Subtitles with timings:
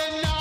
[0.00, 0.39] So my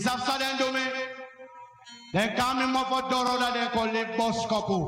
[0.00, 0.84] safsa den dome
[2.12, 4.80] den kami mofo doro da den ko le boskopu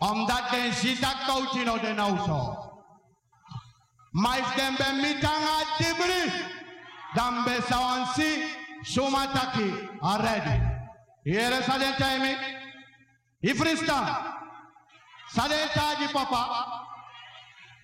[0.00, 2.40] omdat den sita koutino den auso
[4.12, 6.24] mais den be mitanga dibri
[7.14, 8.30] dan be sawansi
[8.84, 9.68] sumataki
[10.02, 10.56] aredi
[11.24, 12.36] yere sa den taimi
[13.42, 13.98] ifrista
[15.34, 16.42] sa den taji papa.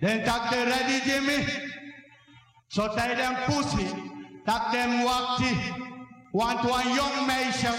[0.01, 1.39] Den tak de ready jimi
[2.69, 3.87] so tay den pusi
[4.47, 5.51] tak dem wakti
[6.33, 7.73] Want one young meisje.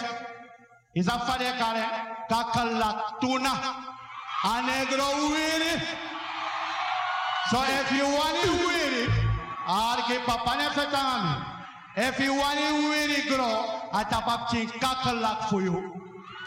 [0.95, 1.85] Is a fade kare.
[2.29, 3.53] Kakalak tuna.
[4.43, 5.81] A negro weary.
[7.51, 9.07] So if you want it weary.
[9.67, 11.45] Arke papa ne fetami.
[11.95, 13.65] If you want it weary grow.
[13.93, 15.93] Atapap chin kakalak for you.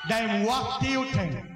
[0.08, 1.51] Then wakti you think.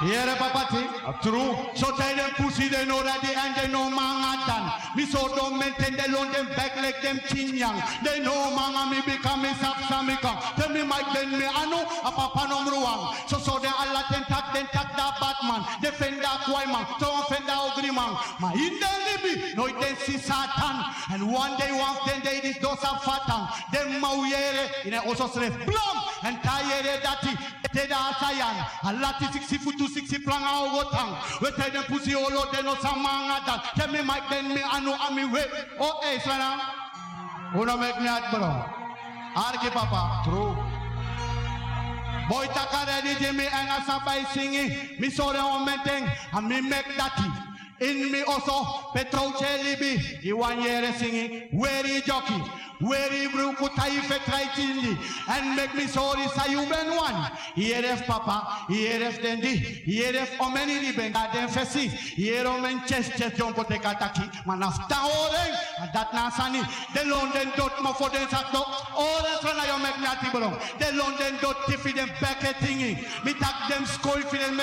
[0.00, 0.86] Here, papati.
[1.22, 1.58] True.
[1.74, 4.70] So tell them pussy they know that they and they know manga done.
[4.94, 7.82] Me so don't maintain they loan them back like them chin young.
[8.04, 10.38] They know manga me become me sap come.
[10.54, 13.18] Tell me my then me I know a papa number one.
[13.26, 15.66] So so they Allah ten tak then tak that Batman.
[15.82, 16.86] Defend that white man.
[17.02, 18.14] Don't offend that ugly man.
[18.38, 19.56] My in them libi.
[19.58, 20.78] No it then see Satan.
[21.10, 23.50] And one day one ten day this does a fatan.
[23.74, 27.34] Them mauyere in a also say blum and tayere dati.
[27.72, 28.56] Teda asayan.
[28.82, 31.40] Allah ti sixty foot to sixty plan a wotang.
[31.42, 33.72] We tell them pussy all out they no some manga that.
[33.76, 35.48] Tell me Mike then me I know I me wait.
[35.78, 36.60] Oh hey Sana.
[37.52, 38.64] Who no make me at bro.
[39.36, 40.22] Arki papa.
[40.24, 40.56] True.
[42.28, 45.00] Boy taka ready Jimmy and a sabai singing.
[45.00, 47.16] Me sorry on me thing and me make that
[47.80, 48.64] in me also.
[50.22, 51.48] You one year singing.
[51.52, 52.42] Is jockey?
[52.80, 54.96] Where is bruku taife traitindi?
[55.28, 57.30] And make me sorry say you ben one.
[57.54, 58.66] Here is papa.
[58.68, 59.56] Here is dendi.
[59.56, 61.88] Here is omeni ni ben gaden fesi.
[61.88, 64.46] Here omen chest chest jump te kataki.
[64.46, 66.62] Man after all and that nasani.
[66.94, 68.62] The London dot mo for den sakto.
[68.94, 70.58] All that's when I make me ati bolong.
[70.78, 73.24] The London dot tiffy them packet thingy.
[73.24, 74.60] Me tak them for them.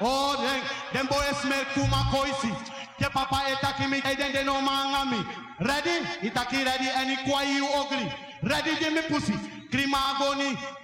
[0.00, 2.50] Oh, them, them boys smell kuma koisi.
[2.98, 5.18] Ke papa etaki mi eden de no manga mi.
[5.60, 6.04] Ready?
[6.22, 8.12] Itaki ready any kwa you ugly.
[8.42, 9.34] Ready de me pussy.
[9.70, 9.98] Krima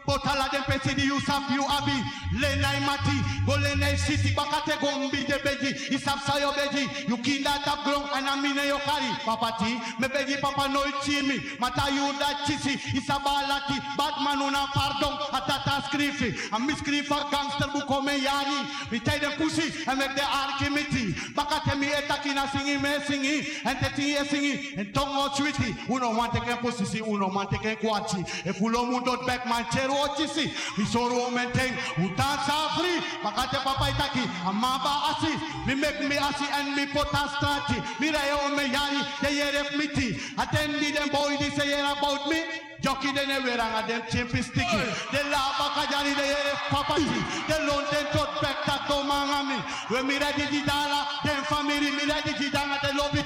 [0.06, 1.96] Potala dem pesi di Yusuf you abi.
[2.36, 3.16] Lenai mati.
[3.46, 5.72] Go lenai city bakate gombi de beji.
[5.94, 7.08] Isap sayo beji.
[7.08, 9.08] You kinda tap ground and amine yo kari.
[9.24, 9.80] Papa ti.
[9.98, 11.58] Me beji papa no chimi.
[11.58, 12.76] Mata you that chisi.
[12.92, 13.80] Isabalati.
[13.96, 15.16] Batman una pardon.
[15.32, 16.52] Atata skrifi.
[16.52, 18.90] A mi skrifa gangster buko me yari.
[18.92, 21.14] Me tie them pussy and make the archimiti.
[21.34, 23.64] Bakate mi etakina singi me singi.
[23.64, 24.78] And te tingi singi.
[24.78, 25.88] And tongo chwiti.
[25.88, 27.00] Uno man teke pussy si.
[27.00, 28.20] Uno man teke kwachi.
[28.46, 29.64] If ulo mu dot back man
[29.94, 30.52] chero chisi.
[30.76, 31.74] Mi soro menteng.
[31.96, 33.00] Utansa free.
[33.22, 34.22] Bakate papa itaki.
[34.44, 35.32] Amaba asi.
[35.66, 37.78] Me make me asi and me pota strati.
[38.00, 39.00] Mi rayo me yari.
[39.22, 40.18] They hear miti.
[40.36, 41.36] Attendi them boy.
[41.38, 42.42] They say about me.
[42.80, 44.76] Jockey de ne weranga dem chimpi sticky.
[45.12, 47.20] De la baka jani de yere papati.
[47.48, 49.58] De lon den tot back tak to mangami.
[49.88, 53.23] When me ready to dollar, them family me ready to danga the lobby,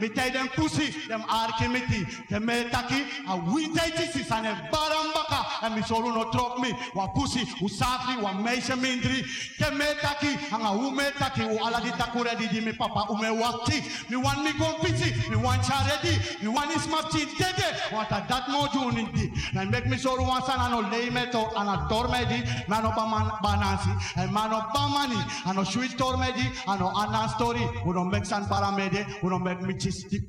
[0.00, 5.44] Me tell them pussy, them arkimiti, them me taki, a winter Jesus and a barambaka,
[5.62, 9.22] and me solo no drop me, wa pussy, usafi, wa meisha mindri,
[9.58, 13.28] them me taki, and a ume taki, u ala di takure di me papa, ume
[13.38, 18.10] wakti, me want me go pity, me want charity, me want is chin dede, want
[18.10, 18.26] a
[18.72, 21.76] june in di, and make me solo one son and a lay meto, and a
[21.92, 27.28] tormedi, man of banansi, and man of bamani, and a sweet tormedi, and a anna
[27.36, 30.22] story, we don't make san paramede, we don't make me chistic.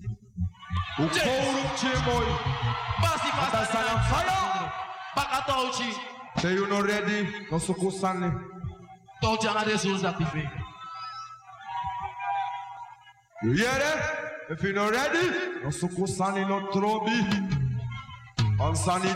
[0.97, 2.29] Ukouru Chimoy.
[3.01, 3.29] Basi
[3.91, 4.71] and fire.
[5.15, 5.89] Baka touchi.
[6.41, 7.29] Say you not ready.
[7.51, 8.31] No suku sani.
[9.23, 10.49] Touchi anga de sus active.
[13.43, 14.01] You hear that?
[14.49, 15.27] If you not ready,
[15.63, 17.17] no suku sani no trobi.
[18.59, 19.13] On sunny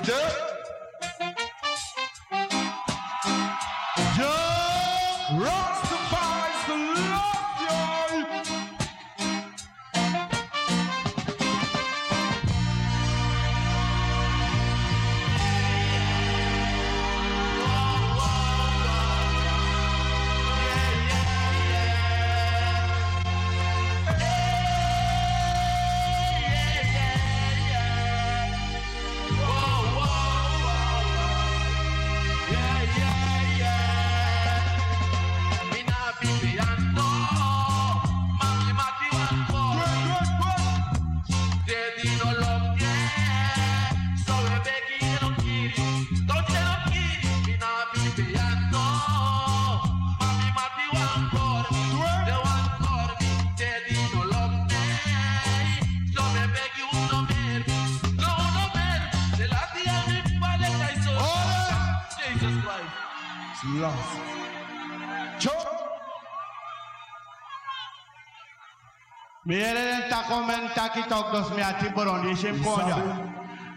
[70.25, 73.31] ere ta komenta ki tokos mi ati boron di shim konja.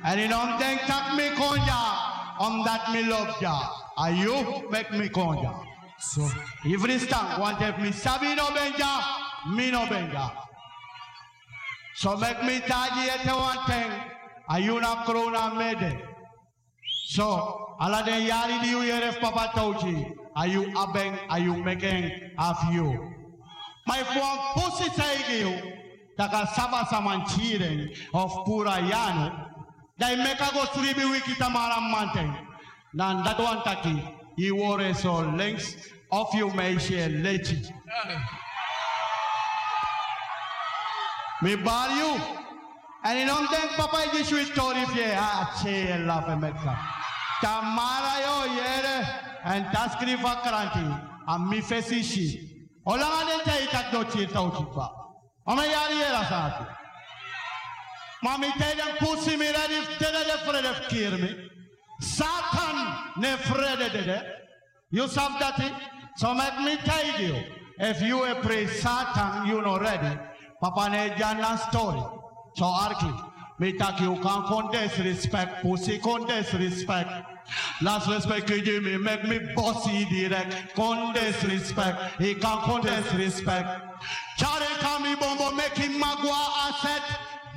[0.05, 3.61] And in om denk tak mi konja, om that me love ya.
[3.97, 5.65] And you make me konja.
[6.00, 6.31] So,
[6.65, 9.03] Every stank want if me sabi no benja,
[9.55, 10.31] me no benja.
[11.97, 13.91] So make me taji ete one thing,
[14.49, 16.00] and you na krona mede.
[17.09, 22.12] So, ala den yari di u yeref papa touchi, are you abeng, are you making
[22.39, 23.15] of you?
[23.87, 25.78] My phone pussy take you,
[26.19, 27.23] taka saba saman
[28.12, 29.47] of pura yano,
[29.99, 32.35] dai meka go sribi wiki tamara mountain.
[32.93, 34.03] Nan that one taki,
[34.37, 35.76] he wore so links
[36.11, 37.70] of you may share lechi.
[41.43, 42.21] Me bal you.
[43.05, 46.76] And you don't think Papa is sweet story ah che love America.
[47.41, 49.06] Tamara yo yere
[49.44, 52.67] and taskri vakranti and me fesi shi.
[52.85, 54.50] Olanga den tay tak do chi tau
[55.49, 56.67] amejaliela sasa
[58.23, 61.50] mwamiteja mpusi miradiftelele fredefkirmi
[62.00, 62.77] satan
[63.17, 64.23] nefrededede
[64.91, 65.73] yusabdati
[66.17, 67.37] so make me tell you
[67.91, 70.19] if you pray satan you know ready
[70.61, 72.03] papa ne jana story
[72.59, 73.12] so arki
[73.59, 77.11] mitaki ukan kon disrespect pusi kon disrespect
[77.81, 80.75] Last respect you give me, make me bossy direct.
[80.75, 83.69] Con disrespect, he can't con disrespect.
[84.37, 86.37] Chare kami bombo make him magua
[86.69, 87.02] asset.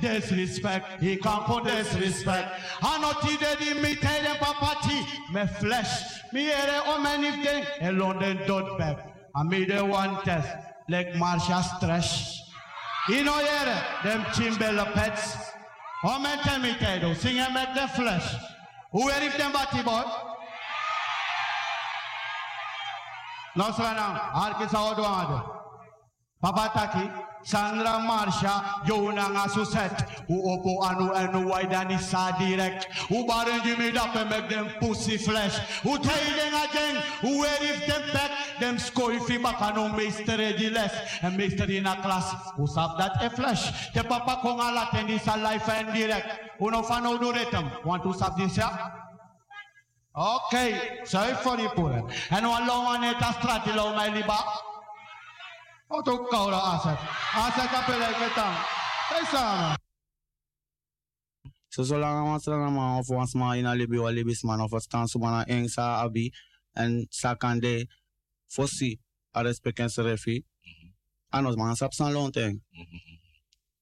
[0.00, 2.60] Disrespect, he can't put disrespect.
[2.82, 5.00] I not today me tell them papa T,
[5.32, 8.96] me flesh, me here o many thing, a London dot back.
[9.36, 10.48] I made a one test,
[10.88, 12.40] like Marsha Stretch.
[13.08, 15.36] You know here, them chimbella pets.
[16.02, 16.74] How many tell me
[17.08, 18.34] you, sing and make the flesh.
[18.92, 20.02] Who were if them bachi boy?
[23.56, 25.38] Nosrana, Arkis Aodu Amadu.
[26.42, 27.10] Papa Taki,
[27.44, 33.96] Sandra Marsha, Jonah nga suset, who opo anu anu waidani sa direct, who barren Jimmy
[33.96, 38.30] up and make them pussy flesh, who tell them again, who wear if them back,
[38.60, 42.66] them score if back and no mystery di less, and mystery in a class, who
[42.66, 46.70] sab that a flesh, the papa kong alat and this a life and direct, who
[46.70, 48.70] no fan do retum, want to sab this ya?
[50.14, 52.06] Okay, sorry for the poor.
[52.30, 54.36] And one long one at a strati long my liba.
[55.92, 56.88] 我都夠啦，阿石，
[57.36, 58.42] 阿石交俾你嘅凳，
[59.12, 59.76] 第三。
[61.68, 65.04] So so lang ang sa naman of once mga inalibi o alibis man of us tan
[65.04, 66.32] sumana eng sa abi
[66.76, 67.88] and sa kande
[68.48, 69.00] fosi
[69.36, 70.88] a respecten se refi mm-hmm.
[71.36, 72.56] anos mga sap san lonteng.
[72.72, 73.14] Mm-hmm.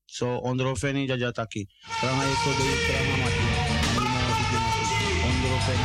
[0.06, 1.66] So ondro feni jaja taki.
[2.02, 3.44] Ranga iso de ikra mamati.
[5.30, 5.84] Ondro feni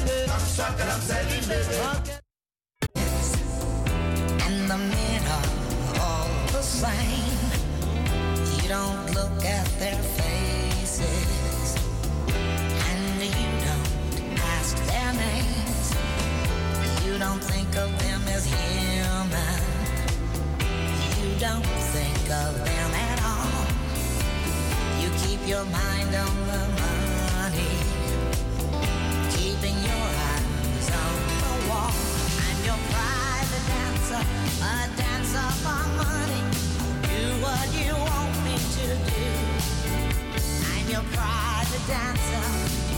[2.14, 2.14] mama,
[4.46, 4.78] and the
[5.36, 7.38] are all the same.
[8.56, 11.76] You don't look at their faces,
[12.90, 15.86] and you don't ask their names.
[17.04, 19.60] You don't think of them as human.
[21.20, 23.05] You don't think of them keep
[25.46, 27.70] your mind on the money
[29.30, 31.94] keeping your eyes on the wall.
[32.46, 34.22] I'm your private dancer,
[34.60, 36.42] a dancer for money.
[37.06, 39.26] Do what you want me to do.
[40.74, 42.44] I'm your private dancer,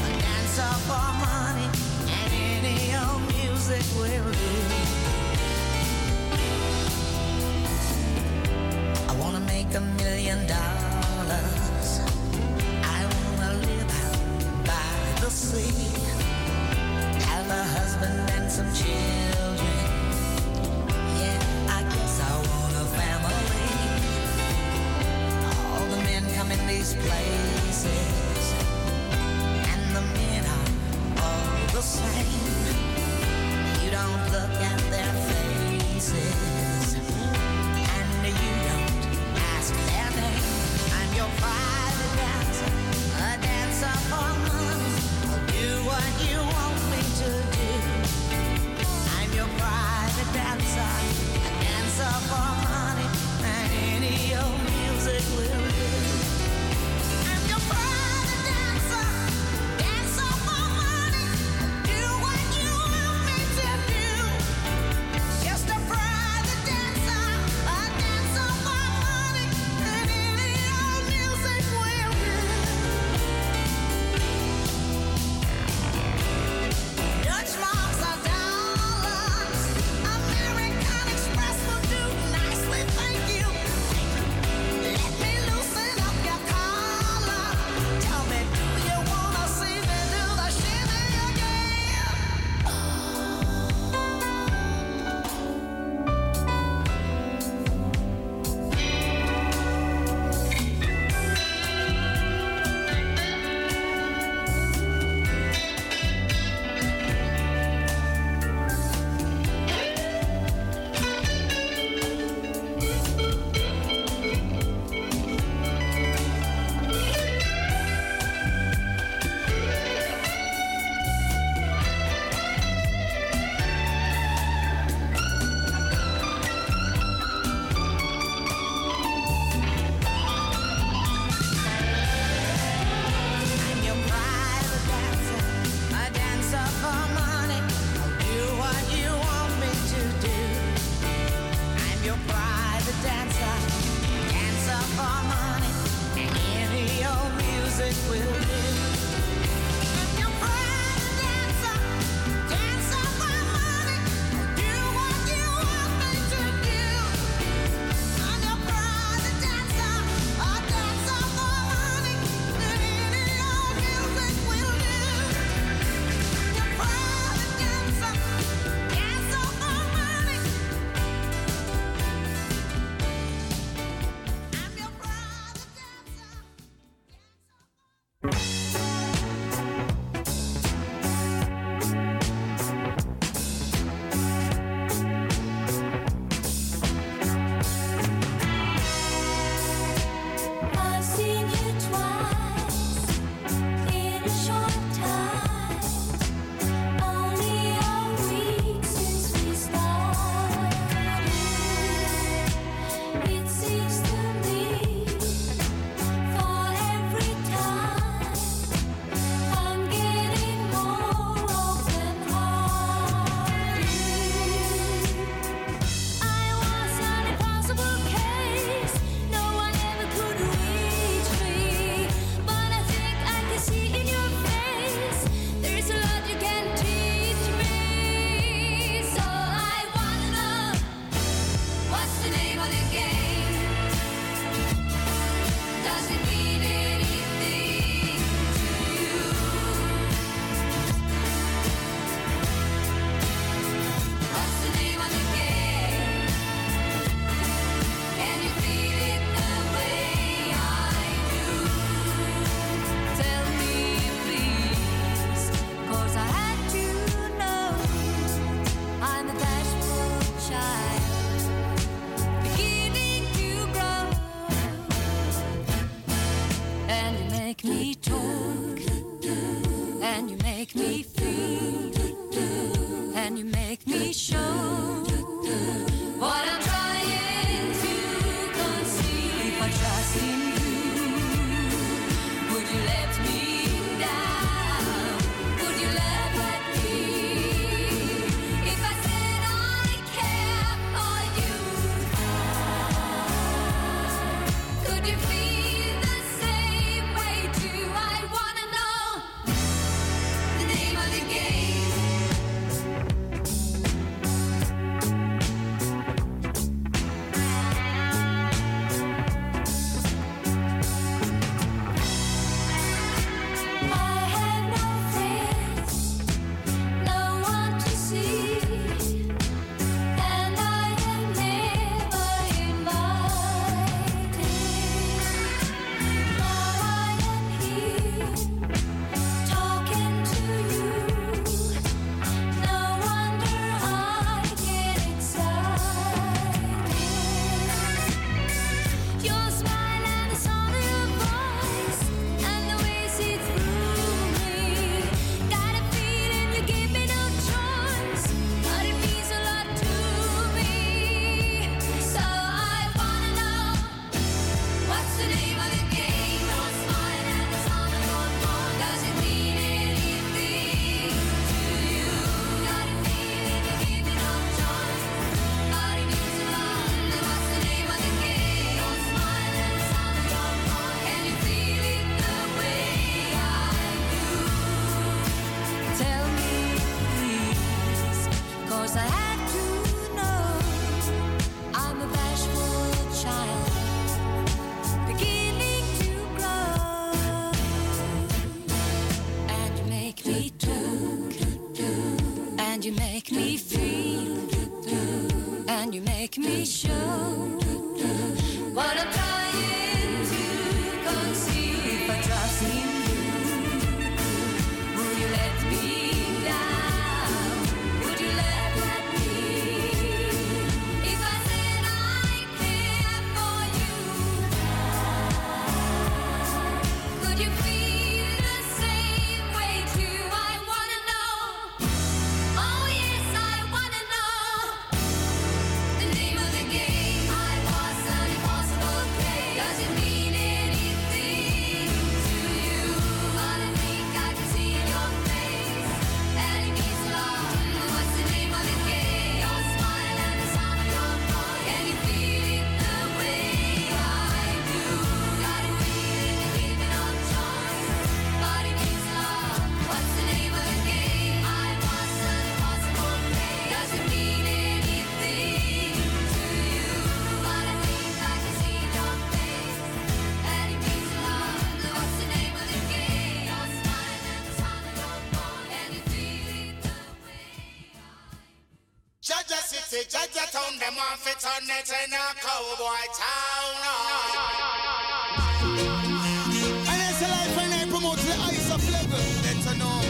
[0.07, 1.69] a dancer for money,
[2.17, 4.49] and any old music will do.
[9.07, 10.88] I wanna make a million dollars.
[15.39, 15.89] Sea
[17.21, 19.88] have a husband and some children.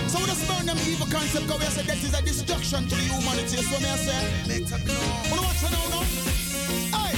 [0.09, 2.94] So we just burn them evil concept because we say that is a destruction to
[2.94, 3.61] the humanity.
[3.61, 4.96] So me I say, better know.
[5.28, 6.04] Wanna watch it now, now?
[6.96, 7.12] Hey,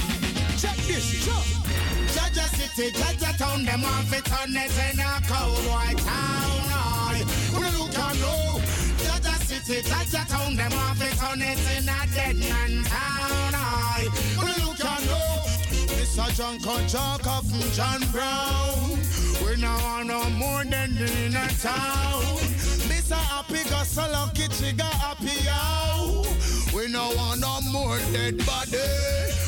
[0.59, 1.61] check this, sure.
[2.11, 6.67] Jaja City, Jaja Town, them want fit on it in a cowboy town.
[6.67, 7.23] Aye.
[7.53, 8.59] You look and know,
[9.07, 13.55] Jaja City, Jaja Town, them want fit on it in a dead man town.
[13.55, 14.09] Aye.
[14.35, 15.61] You look and know,
[16.27, 18.99] a John Conchaka from John Brown.
[19.45, 22.60] We now want no more than in a town.
[23.11, 26.25] Miss a happy got so lucky she happy out.
[26.73, 28.77] We no want no more dead body.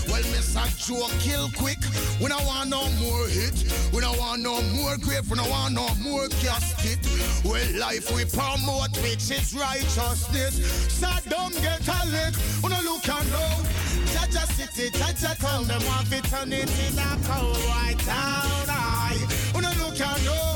[0.09, 1.80] Well, a Joe kill quick.
[2.20, 3.55] We no want no more hit.
[3.93, 5.30] We no want no more grave.
[5.32, 6.99] We no want no more casket.
[7.45, 10.59] Well, life we promote which is righteousness.
[10.99, 12.36] Saddam get a lick.
[12.61, 13.64] We no look and know.
[14.11, 18.68] Jaja City, Jaja Town, them want to turn it in a cold white town.
[18.68, 20.53] Aye, we no look and know.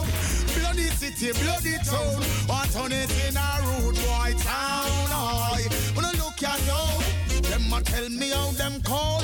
[1.15, 5.07] City, bloody town, want turn it in a rude boy town.
[5.95, 6.99] We no look and know.
[7.49, 9.23] Them a tell me how them call.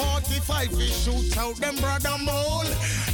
[0.00, 2.64] Big 45 we shoot out them brother mole.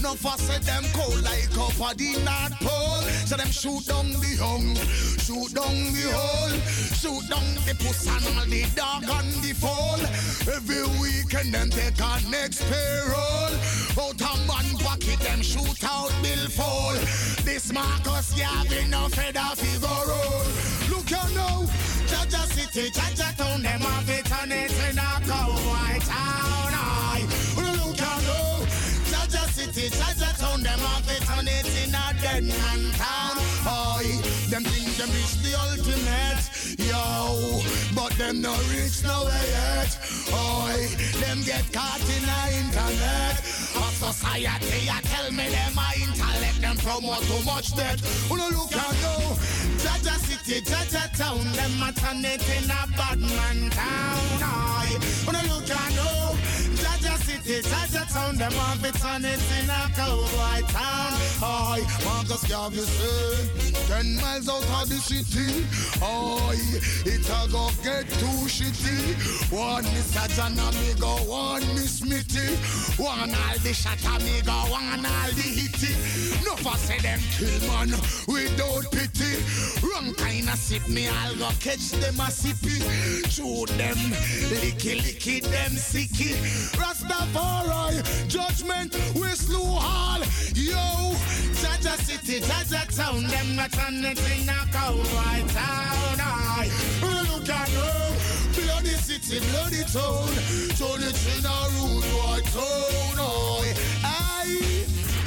[0.03, 3.03] No fuss them cold like up at the North Pole.
[3.27, 4.75] So them shoot down the young,
[5.19, 6.55] shoot down the hole,
[6.95, 9.99] shoot down the puss and all the dog and the fall.
[10.47, 13.55] Every weekend them take a next payroll.
[13.99, 16.95] Out a man pocket them shoot out bill fall.
[17.43, 20.47] This Marcus Garvey no feather figure roll.
[20.91, 21.67] Look you now,
[22.07, 25.67] Jaja City, Jaja Town, them have it on it in a town.
[26.09, 26.66] Aye.
[29.73, 33.37] City, Jaja Town, them have it on it in a dead man town.
[33.67, 34.21] Aye.
[34.49, 36.45] Them think them reach the ultimate,
[36.79, 37.63] yo,
[37.95, 39.99] but them no reach nowhere yet.
[40.33, 40.89] Aye.
[41.21, 43.39] Them get caught in the internet.
[43.77, 48.01] Of society, I tell me them a intellect, them promote too much debt.
[48.31, 49.37] Wanna look and go,
[49.83, 54.43] Jaja City, Jaja Town, them a turn it in a bad man town.
[54.43, 54.99] Aye.
[55.27, 56.26] Wanna look and go,
[57.07, 61.13] Jaja City, Jaja Town, them have it turn it in a cowboy town.
[61.43, 61.85] Aye.
[62.05, 62.83] Marcus Garvey
[63.87, 65.65] ten miles out of the city.
[66.03, 66.57] Aye.
[67.07, 69.53] It a go get too shitty.
[69.53, 70.27] One Mr.
[70.35, 72.57] John amigo, one Miss Mitty.
[73.01, 75.95] One all the shot amigo, one all the hitty.
[76.45, 77.91] No for say them kill man
[78.27, 79.39] without pity.
[79.87, 82.83] Wrong kind of sip me, I'll go catch them a sippy.
[83.31, 83.97] Shoot them,
[84.51, 86.35] licky licky them sicky.
[87.03, 90.19] Rastafari, judgment, we slew all.
[90.55, 91.13] Yo,
[91.61, 96.21] Jaja City, Jaja Town, them not on it in a cowboy town.
[96.21, 96.71] Aye.
[97.03, 98.15] Look at them.
[98.55, 100.29] Bloody city, bloody town.
[100.77, 103.19] Turn it in a rude boy town.
[103.19, 103.86] Aye.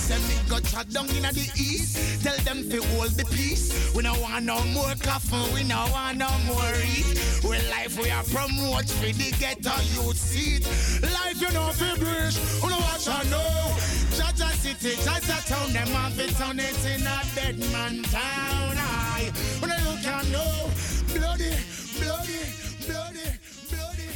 [0.09, 2.23] Send me go chat down in the east.
[2.23, 3.93] Tell them to hold the peace.
[3.93, 7.05] We no want no more coffin, we no want no more eat.
[7.43, 10.65] We life we are promote for the ghetto youth seat.
[11.03, 13.77] Life you know fi bridge, we no watch and know.
[14.17, 18.77] Jaja city, Jaja town, them have it on it in a dead man town.
[18.81, 20.71] Aye, when I look and know,
[21.13, 21.53] bloody,
[22.01, 22.41] bloody,
[22.89, 23.29] bloody,
[23.69, 24.09] bloody,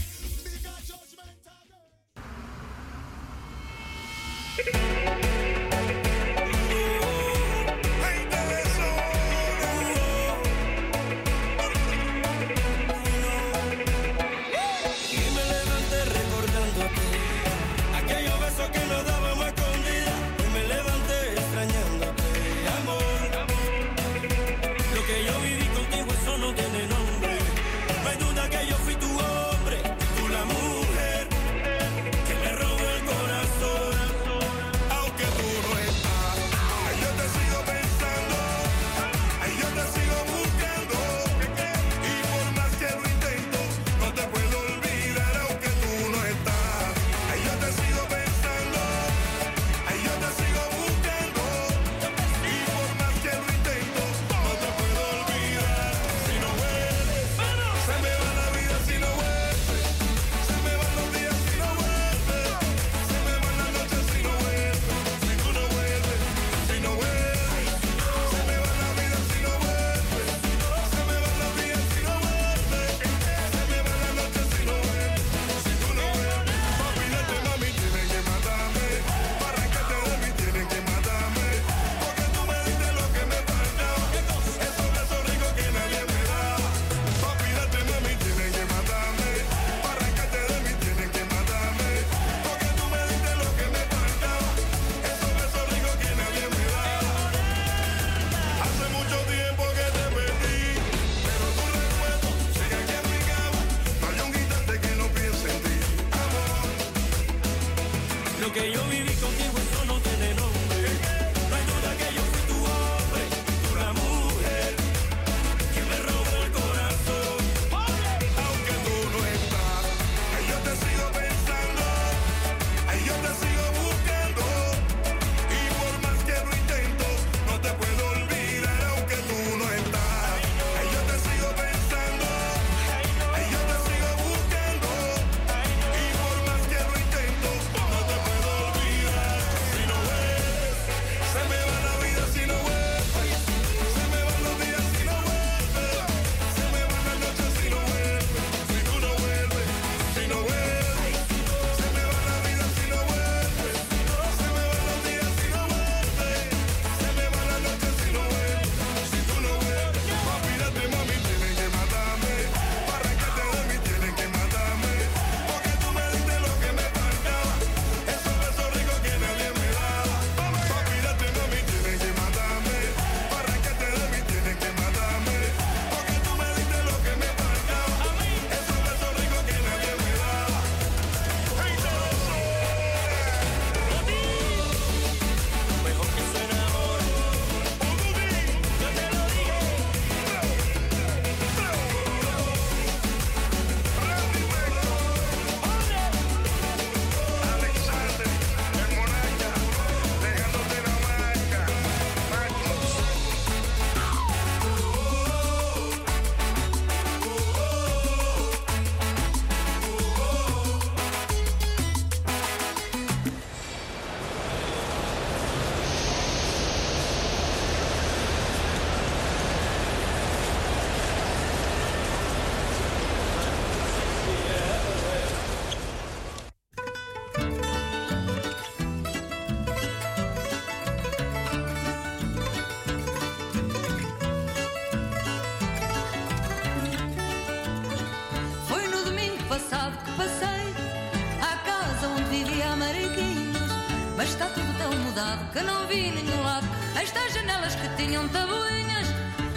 [248.06, 249.08] tinham tabuinhas,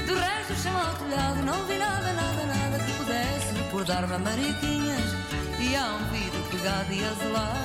[0.06, 4.18] do resto do chão ao telhado, não vi nada, nada, nada que pudesse recordar-me a
[4.18, 5.10] Mariquinhas.
[5.58, 7.55] E há um vidro pegado e azulado,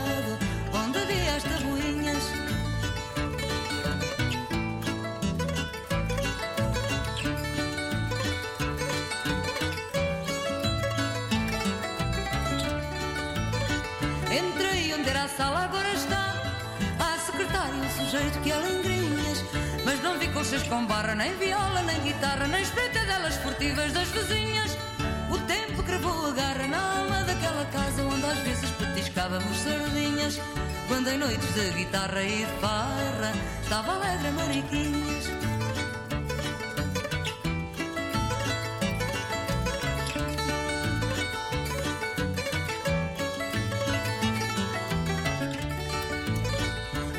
[32.11, 33.31] guitarra e farra
[33.63, 35.31] estava alegre Mariquinhas.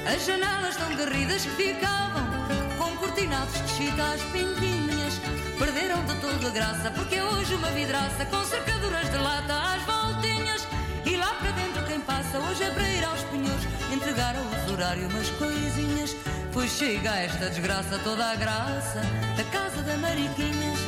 [0.07, 2.27] As janelas tão garridas que ficavam
[2.77, 5.15] com cortinados de chita às pintinhas
[5.59, 9.62] perderam de toda a graça porque hoje uma vidraça com cercaduras de lata
[14.83, 16.17] usurário umas coisinhas
[16.53, 19.01] pois chega esta desgraça toda a graça
[19.37, 20.79] da casa da Mariquinhas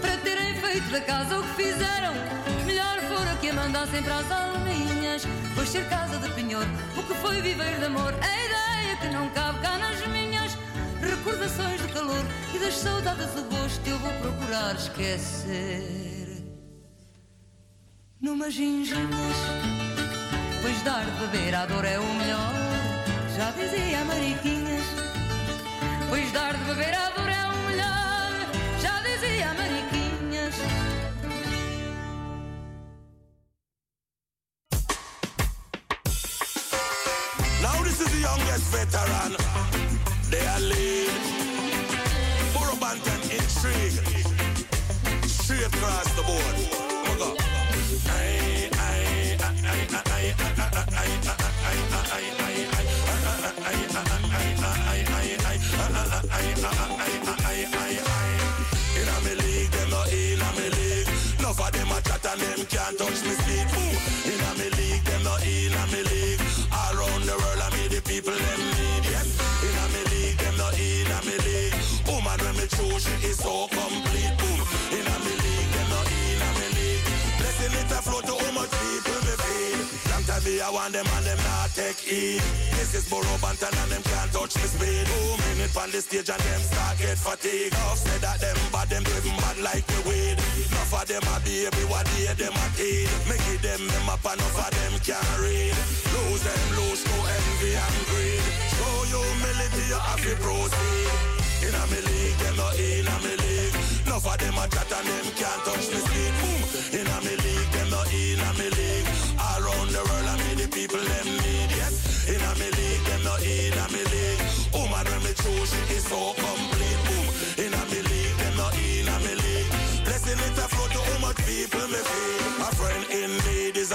[0.00, 2.14] para terem feito da casa o que fizeram.
[2.66, 5.22] Melhor fora que a mandassem para as alminhas.
[5.56, 6.64] Pois ser casa de penhor,
[6.96, 8.14] o que foi viver de amor,
[11.22, 12.24] Recordações do calor
[12.54, 16.42] e das saudades do gosto eu vou procurar esquecer.
[18.18, 19.36] Numas ginginhas,
[20.62, 22.54] pois dar de beber à dor é o melhor.
[23.36, 24.82] Já dizia Mariquinhas.
[26.08, 27.09] Pois dar de beber à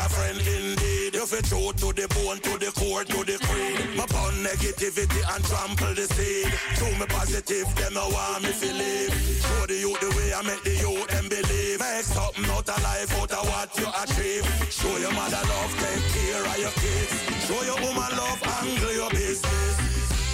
[0.05, 1.13] a friend indeed.
[1.13, 3.97] You fit true to the bone, to the core, to the creed.
[3.97, 6.49] My pound negativity and trample the seed.
[6.77, 9.11] Show me positive, them no want me to live.
[9.41, 11.79] Show the youth the way I make the youth them believe.
[11.81, 14.45] Make something out of life, out of what you achieve.
[14.69, 17.11] Show your mother love, take care of your kids.
[17.49, 19.73] Show your woman love, angle your business.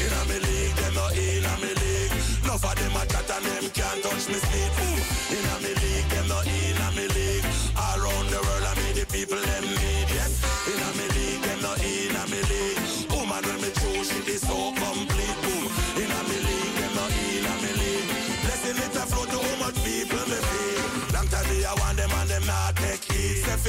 [0.03, 2.13] Inna me league, them not inna me league.
[2.43, 4.71] Enough of them a chat and them can't touch me speed.
[4.77, 5.20] Boom.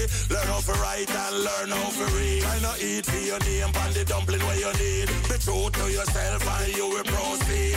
[0.03, 2.43] Steffi, learn how to write and learn how to read.
[2.43, 5.09] Try not eat for your name and the dumpling where you need.
[5.29, 7.77] Be true to yourself and you will proceed.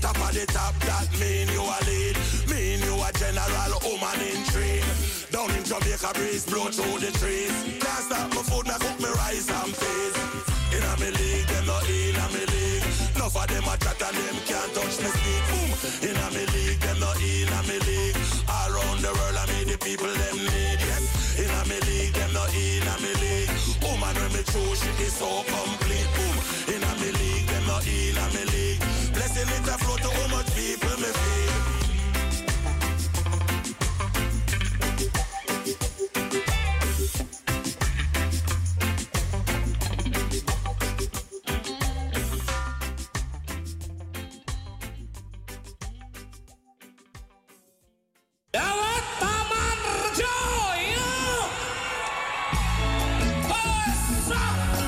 [0.00, 2.16] Top of the top, that mean you a lead.
[2.48, 4.80] Mean you a general woman in tree.
[5.30, 7.52] Down in Jamaica, breeze blow through the trees.
[7.80, 10.14] Can't stop my food, me cook me rice and peas.
[10.72, 12.84] Inna me league, them not inna me league.
[13.16, 15.42] Enough of them a chat and them can't touch me speed.
[15.50, 15.70] Boom.
[16.08, 18.16] Inna me league, them not inna me league.
[18.48, 20.35] All around the world, I mean the people them
[25.18, 26.36] so complete, boom.
[26.74, 28.80] In a me league, them not in a me league.
[29.14, 31.54] Blessing it a flow to how much people me feel.
[49.20, 50.34] Taman Rejo,
[50.82, 51.48] you know?
[53.50, 54.85] Oh,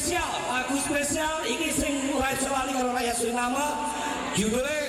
[0.00, 1.44] spesial, lagu spesial.
[1.44, 3.68] Iki sing raja lali karo rakyat Suriname.
[4.32, 4.79] Judulnya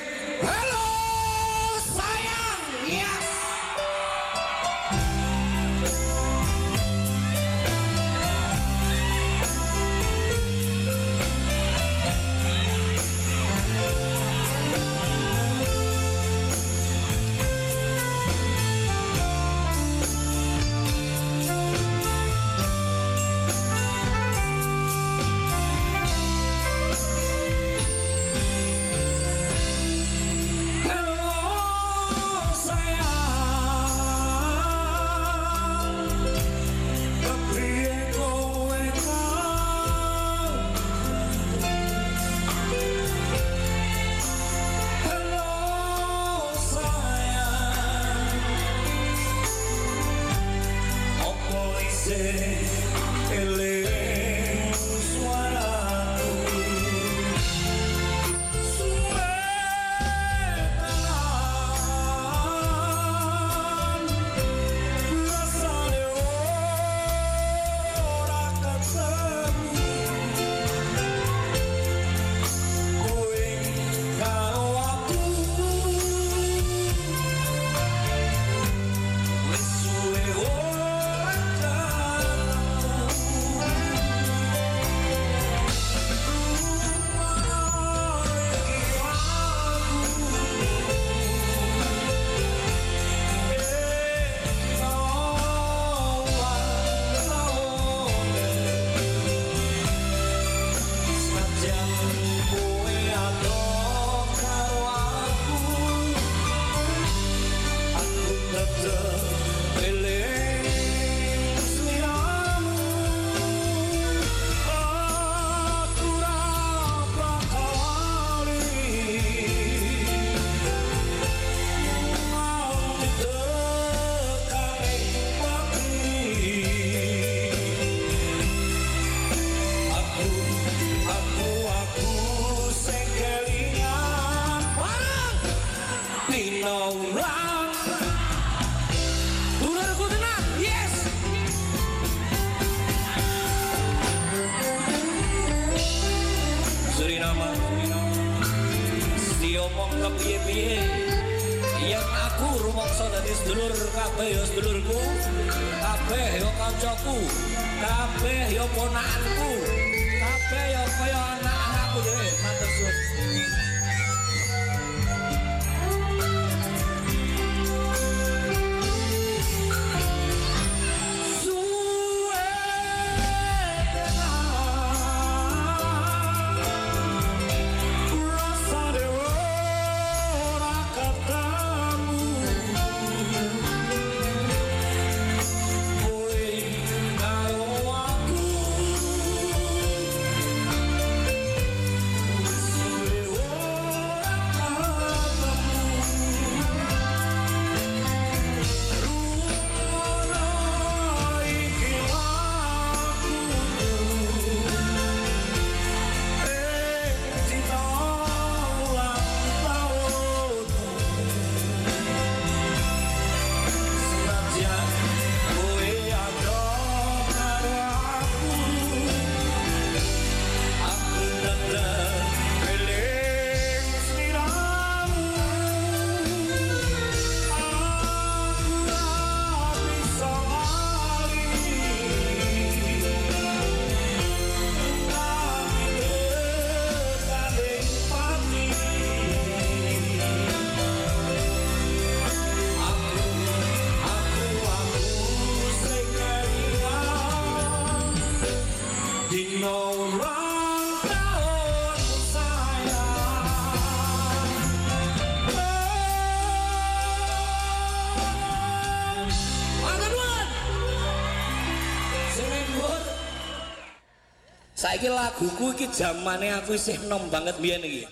[265.02, 268.06] Saiki laguku iki zamane aku isih nom banget biyen iki.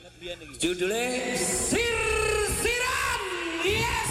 [0.58, 3.22] Judule Sir-siran.
[3.62, 4.10] Yes.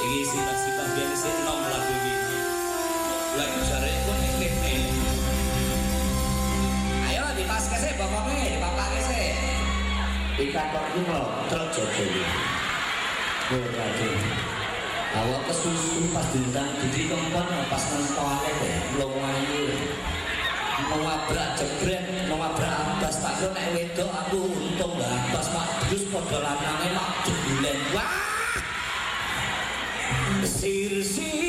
[0.00, 2.12] Iki sifat-sifat biyen isih nom lagu iki.
[3.36, 4.32] Lagu jare iku nek
[7.04, 7.24] Ayo
[8.00, 9.28] pokoknya dipapake sih.
[10.40, 12.24] Di kantor itu mau truk jodoh.
[12.24, 12.55] Oh,
[13.46, 14.10] Kurade.
[15.14, 19.62] Awak kesusu pas dintang diri kembang pas mentoane kok belum mayu.
[20.90, 25.30] Mengabrak jebret, mengabrak abas tak nek wedok aku untung lah.
[25.30, 27.78] Abas mak terus modal anaknya mak jebulen.
[27.94, 28.10] Wah,
[30.42, 31.45] sir sir.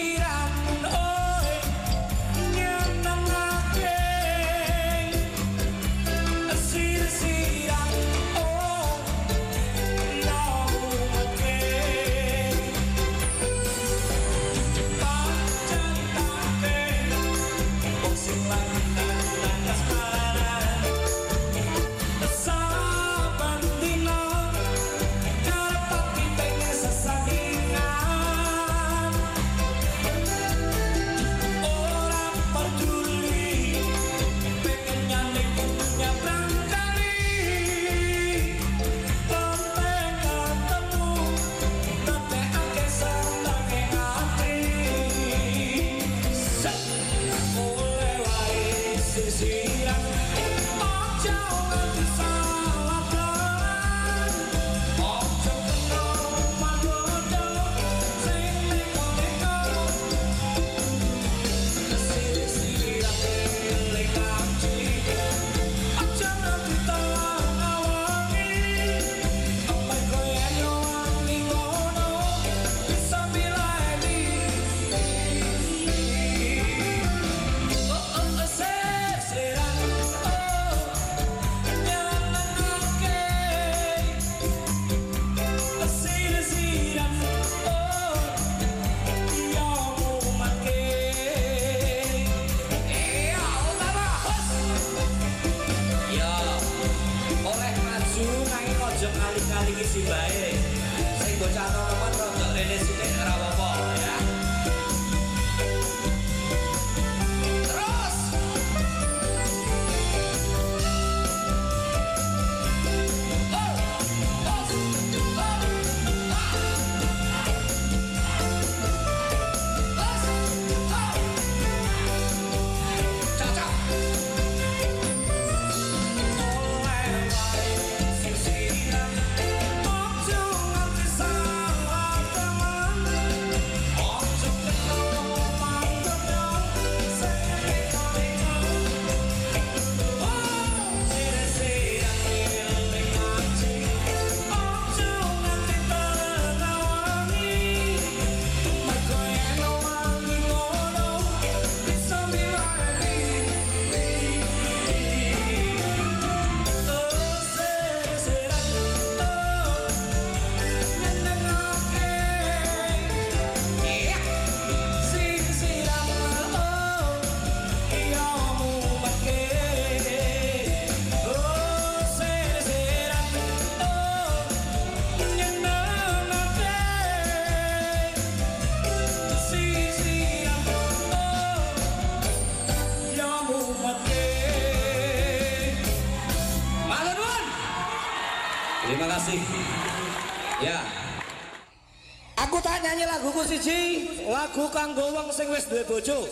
[194.57, 196.25] Lagu kanggo wong sing wis duwe bojo.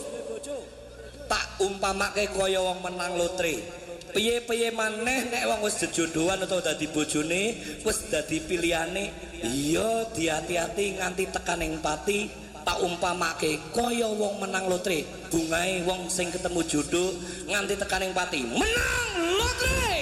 [1.30, 3.62] Tak umpamake kaya wong menang lotre.
[4.10, 7.54] Piye-piye maneh nek wong wis jejodohan atau dadi bojone,
[7.86, 9.14] wis dadi pilihane,
[9.46, 12.26] iya diati-ati nganti tekaning pati.
[12.66, 15.06] Tak umpamake kaya wong menang lotre.
[15.30, 17.14] Bungae wong sing ketemu jodoh
[17.46, 18.42] nganti tekaning pati.
[18.42, 19.95] Menang lotre.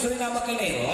[0.00, 0.89] soy más que negro.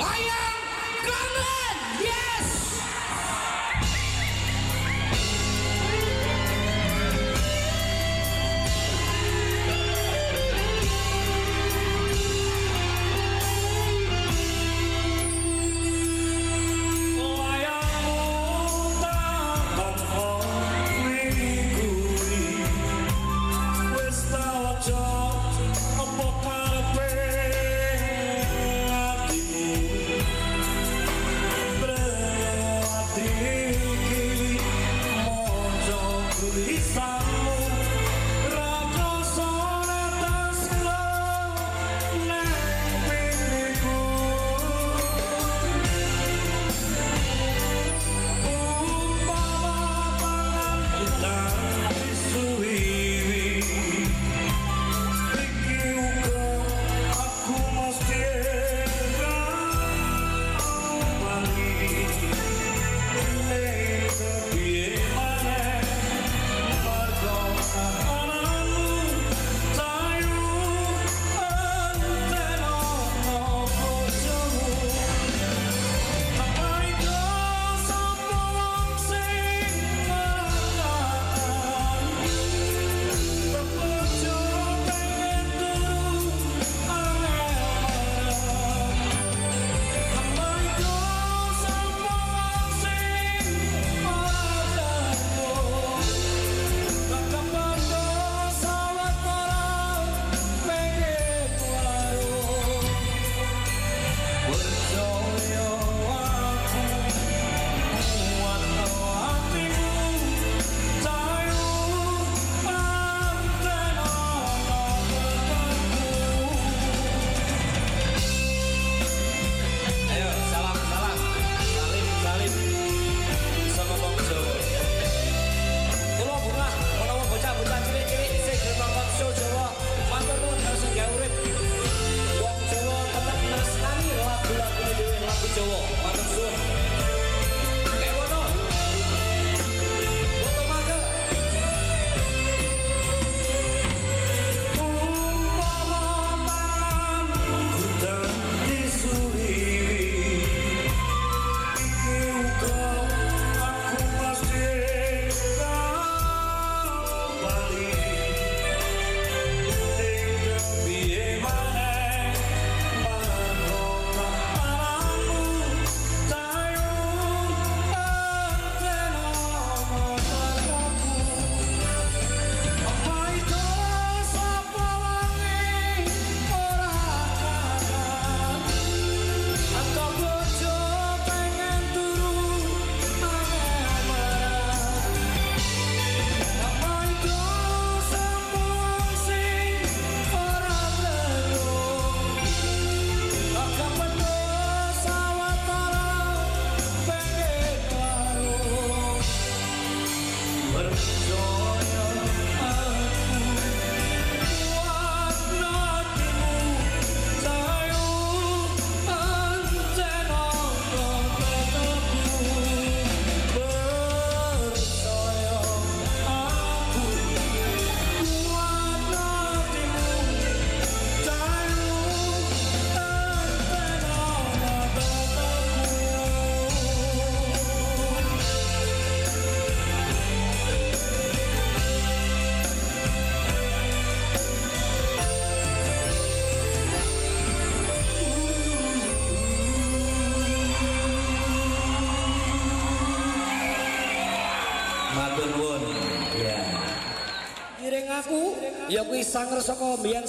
[248.86, 249.58] Yogi kuwi sanger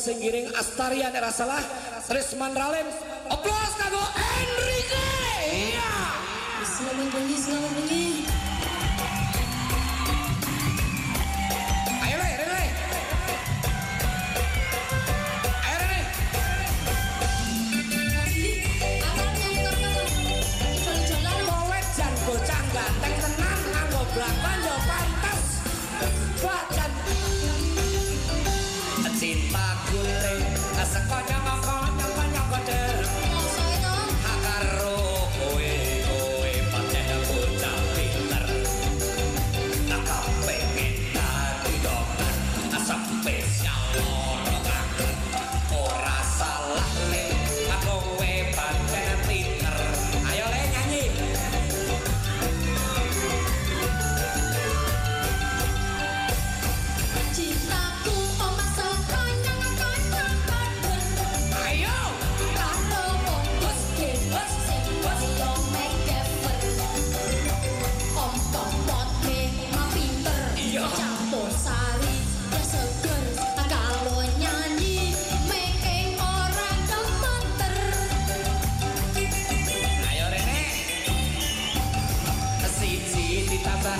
[0.01, 1.61] singgiring Astarian Erasalah
[2.09, 2.89] Trisman Ralem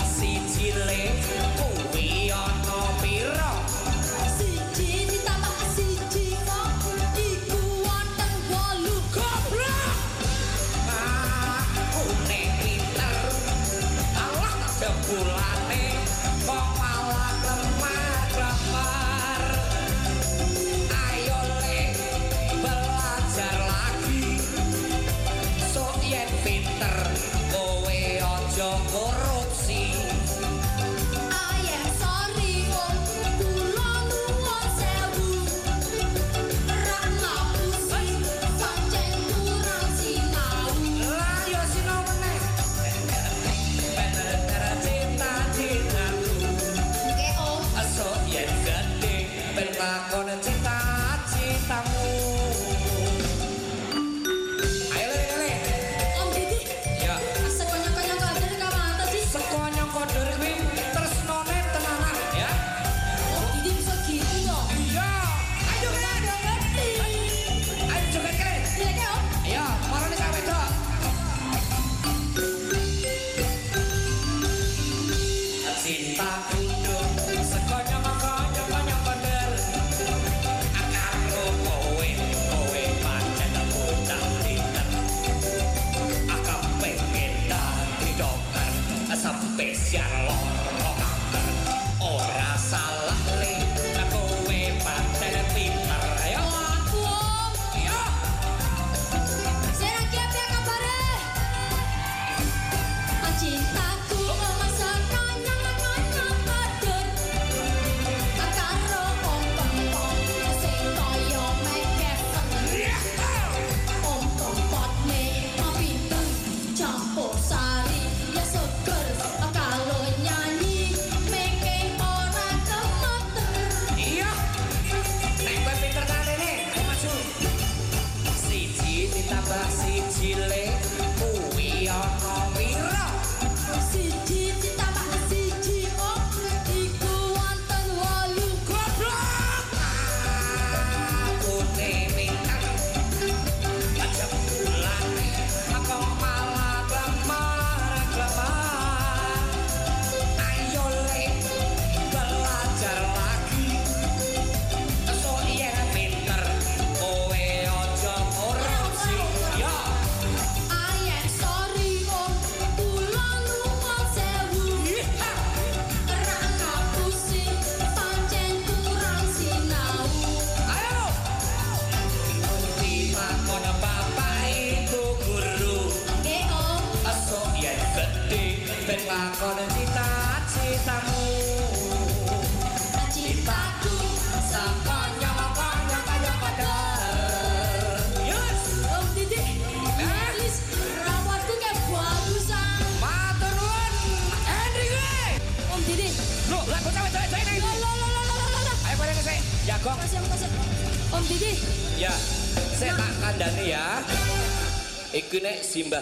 [0.04, 1.57] see till late.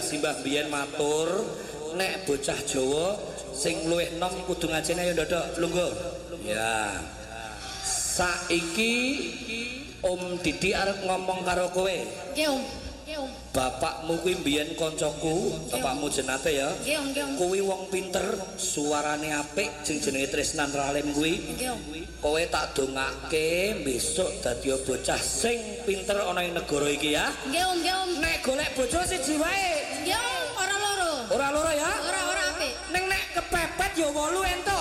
[0.07, 1.43] simbah biyen matur
[1.99, 3.19] nek bocah Jawa
[3.51, 5.93] sing luwih nom kudu ngajine ya ndodok lungguh.
[6.47, 6.95] ya
[7.83, 8.95] saiki
[10.07, 11.97] Om Didi arep ngomong karo kowe
[12.37, 12.63] nggih Om
[13.57, 16.69] Bapakmu kuwi biyen kancaku, bapakmu jenate ya.
[17.41, 21.41] Kuwi wong pinter, suarane apik, jeneng jenenge Tresnan Ralim kuwi.
[22.21, 27.33] Kowe tak dongake besok dadi bocah sing pinter ana ing negara iki ya.
[27.49, 28.11] Nggih, Om, nggih, Om.
[28.21, 29.76] Nek golek bojo siji wae.
[30.15, 30.47] Om.
[30.63, 31.11] Ora loro.
[31.35, 31.91] Ora loro ya?
[32.07, 32.75] Ora, ora apik.
[32.93, 34.76] Ning nek kepepet ya wolu entuk.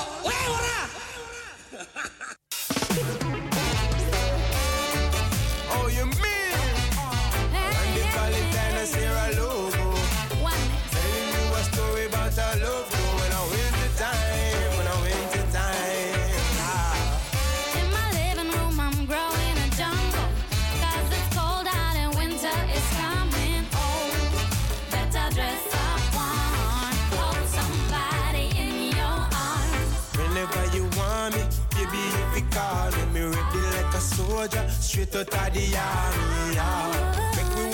[34.96, 35.78] Straight out of the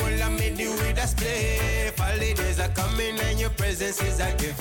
[0.04, 1.98] we all made you with a spliff.
[2.00, 4.60] Holidays are coming and your presence is a gift.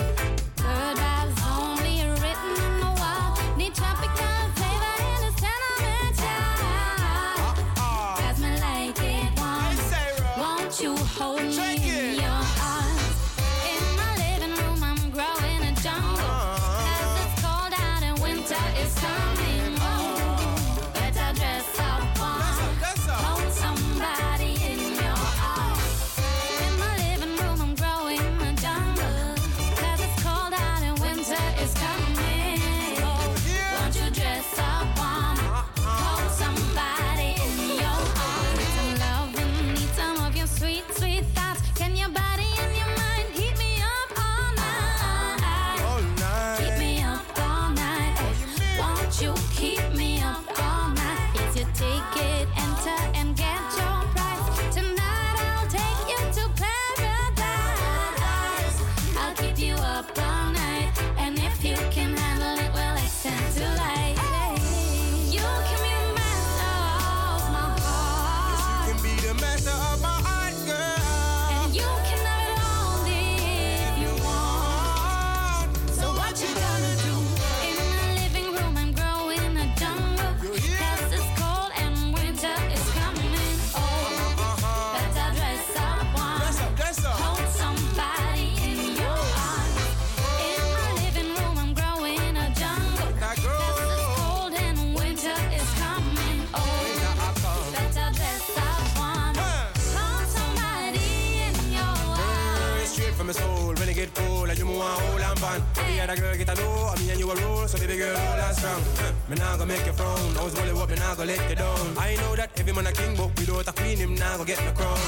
[106.11, 108.55] A girl get a know, me and you a roll, so baby girl hold on
[108.55, 108.83] strong.
[109.29, 111.55] Me nah go make you frown, always roll you up, me nah go let you
[111.55, 111.95] down.
[111.99, 114.63] I know that every man a king, but without a queen, him nah go get
[114.65, 114.99] no crown.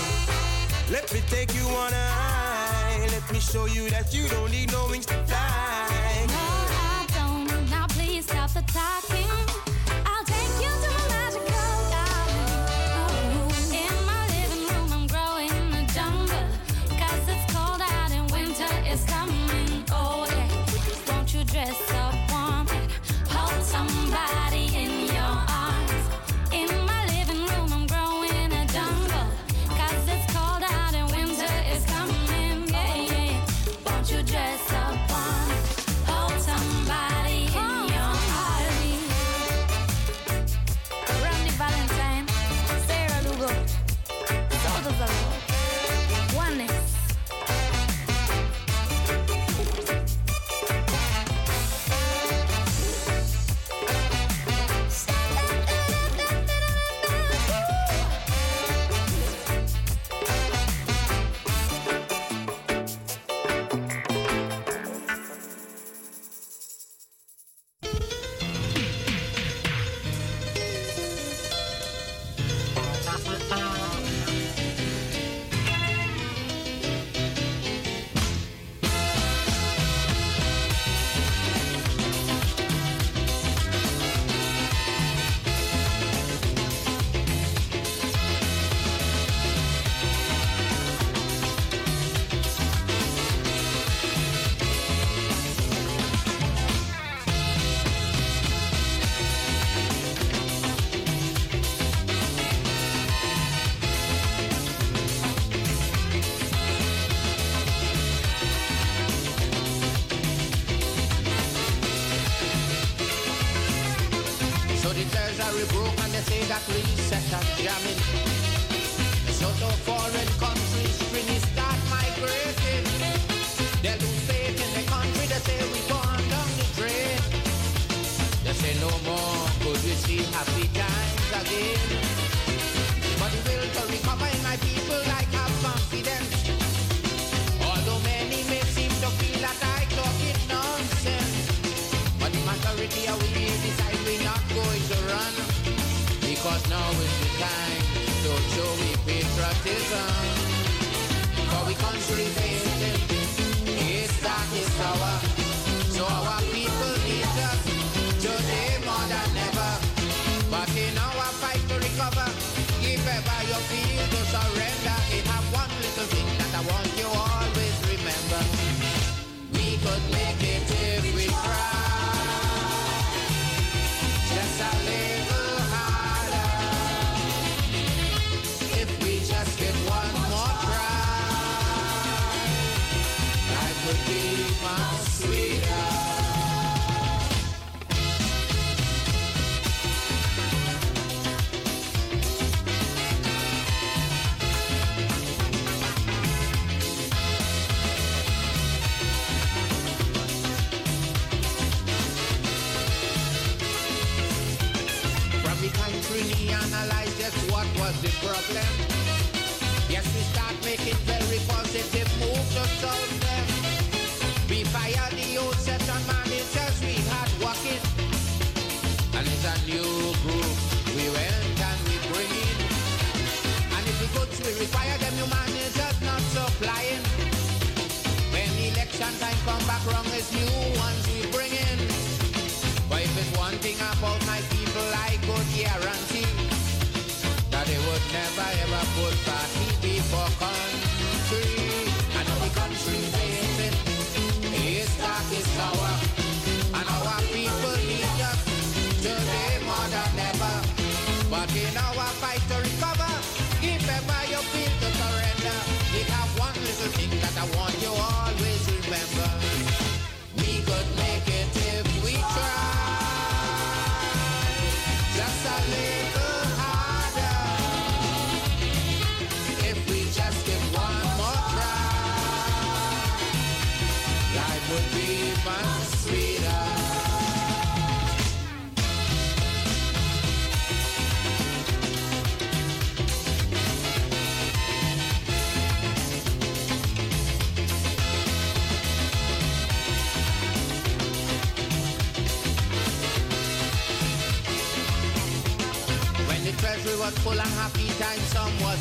[0.90, 4.70] Let me take you on a high, let me show you that you don't need
[4.70, 6.26] no wings to fly.
[6.28, 6.44] No,
[6.94, 7.70] I don't.
[7.70, 9.01] Now please stop the talking.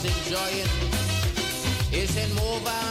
[0.06, 0.68] Enjoying.
[1.92, 2.91] It's in over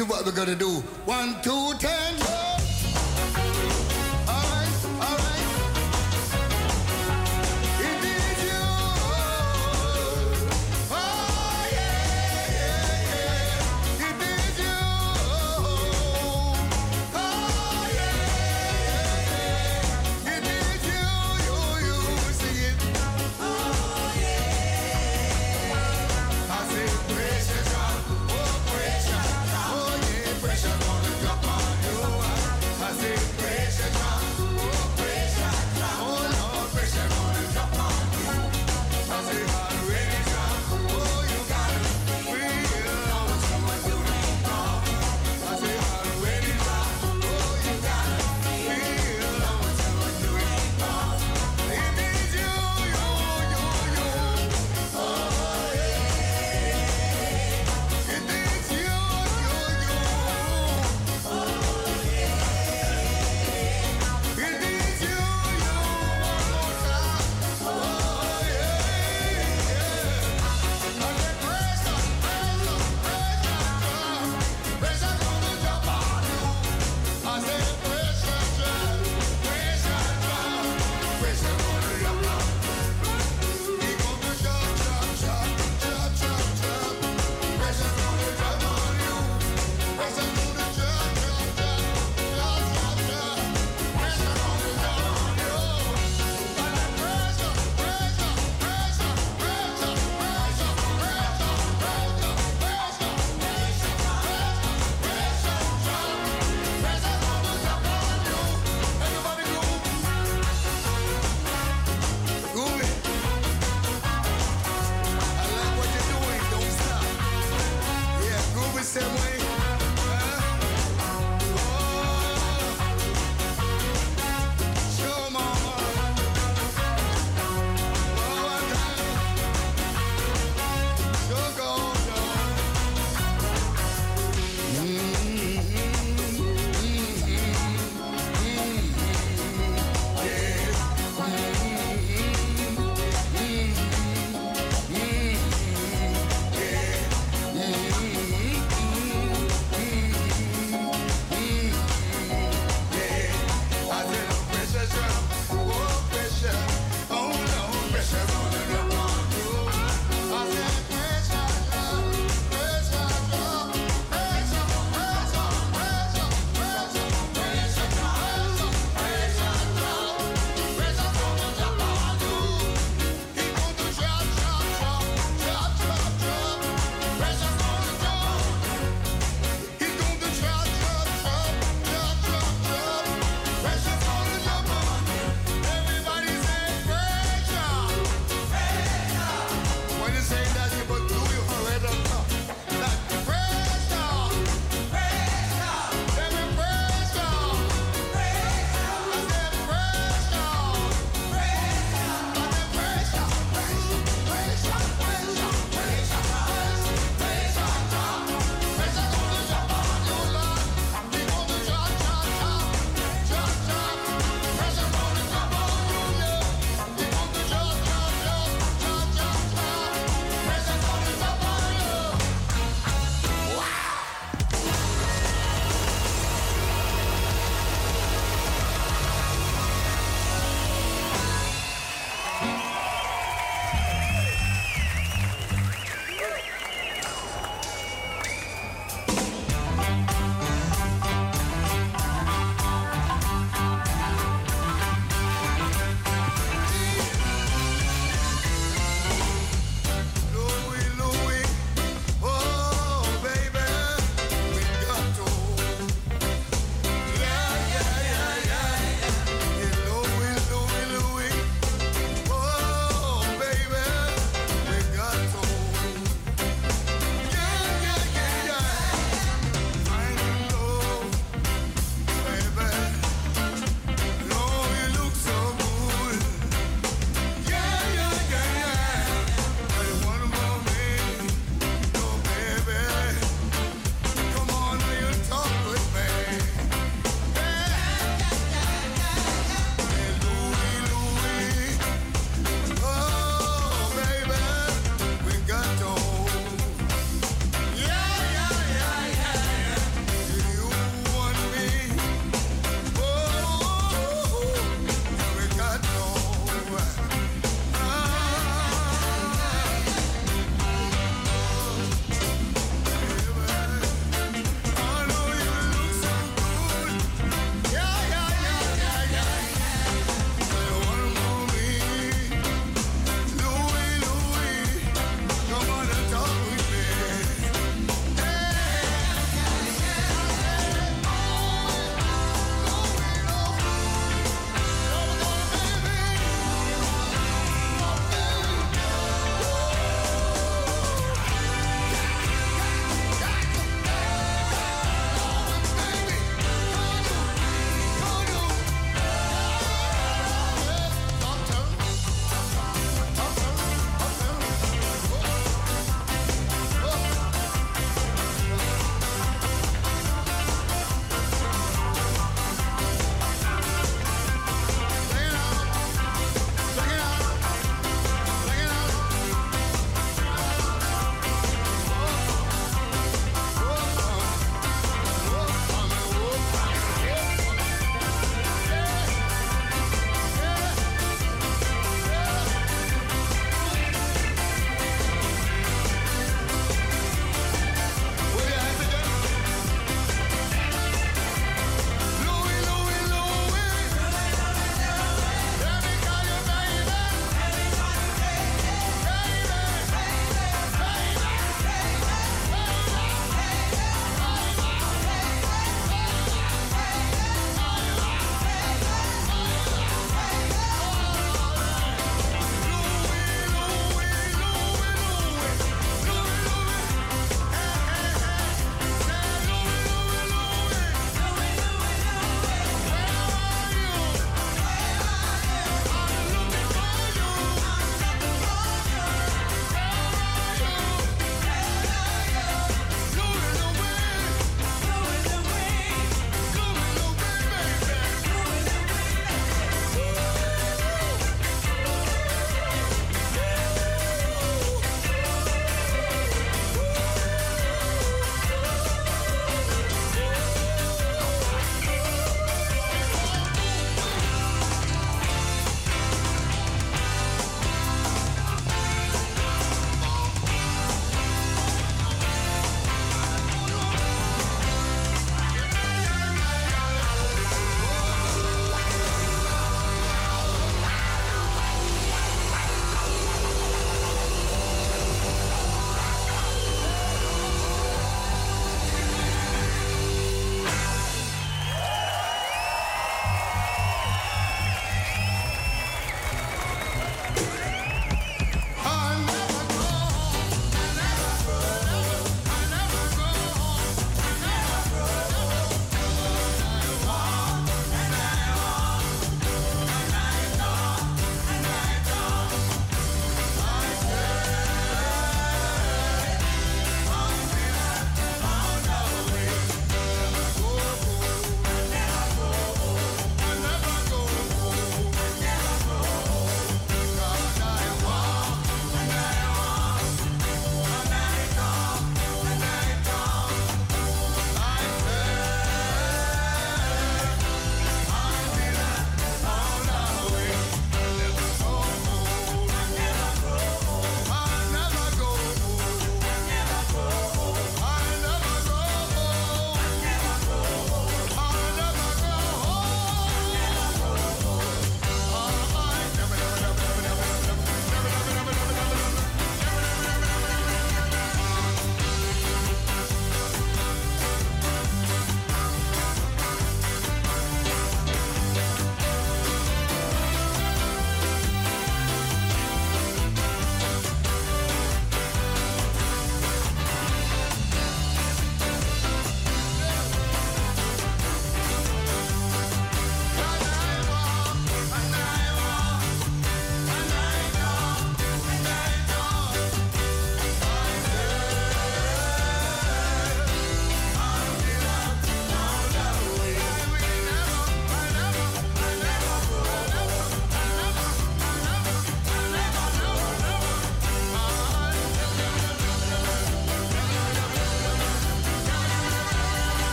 [0.00, 0.80] is what we're gonna do.
[1.04, 2.29] One, two, ten.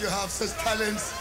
[0.00, 1.17] You have such talents.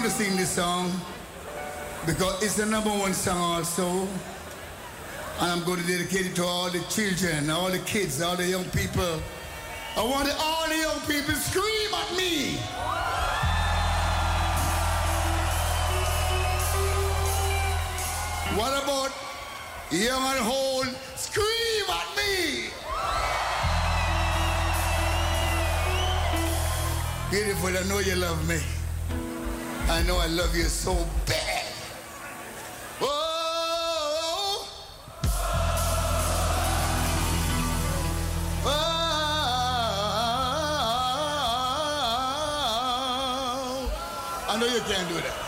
[0.00, 0.90] Going to sing this song
[2.06, 4.08] because it's the number one song also.
[5.40, 8.46] And I'm going to dedicate it to all the children, all the kids, all the
[8.46, 9.20] young people.
[9.98, 12.56] I want all the young people scream at me.
[18.56, 19.12] What about
[19.90, 20.96] young and old?
[21.16, 22.70] Scream at me.
[27.30, 28.79] Beautiful, I know you love me.
[29.90, 30.94] I know I love you so
[31.26, 31.64] bad.
[33.00, 34.68] Oh,
[38.64, 38.70] oh,
[43.80, 43.90] oh,
[44.48, 45.39] I know you can't do that.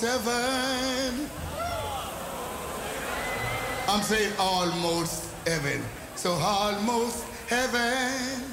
[0.00, 1.28] Heaven.
[3.88, 5.82] I'm saying almost heaven.
[6.14, 8.44] So almost heaven.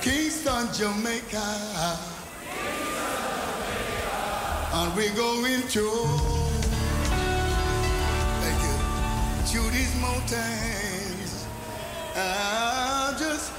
[0.00, 1.98] Kingston, Jamaica.
[4.74, 6.06] And we're going through.
[8.42, 9.70] Thank you.
[9.70, 11.46] These mountains.
[12.16, 13.52] I'm just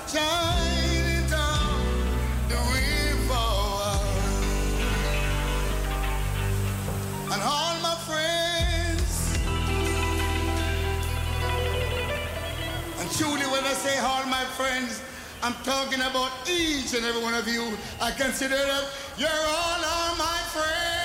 [13.18, 15.02] truly, when I say all my friends,
[15.44, 17.78] I'm talking about each and every one of you.
[18.02, 18.86] I consider that
[19.18, 21.04] you're all are my friends.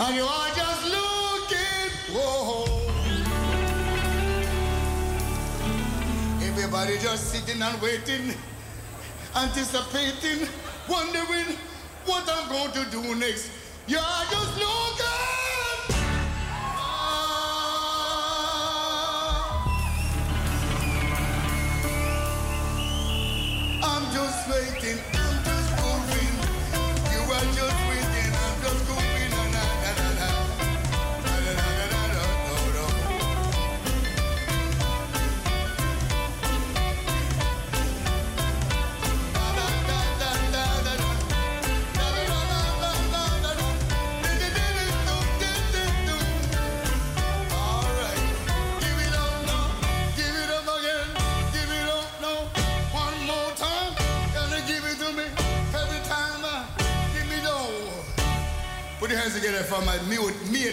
[0.00, 2.64] And you are just looking, whoa.
[6.42, 8.34] Everybody just sitting and waiting,
[9.36, 10.48] anticipating,
[10.88, 11.56] wondering
[12.06, 13.50] what I'm going to do next.
[13.86, 15.06] You're just looking.
[15.06, 15.15] I'm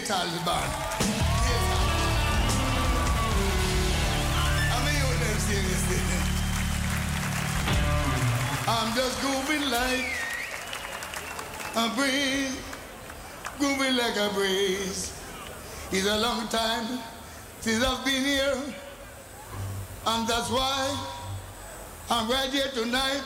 [0.08, 0.72] band.
[4.72, 4.86] I'm
[5.88, 6.24] thing.
[8.68, 10.06] I'm just grooving like
[11.76, 12.60] a breeze,
[13.58, 15.14] grooving like a breeze.
[15.92, 17.00] It's a long time
[17.62, 18.58] since I've been here,
[20.08, 20.98] and that's why
[22.10, 23.24] I'm right here tonight,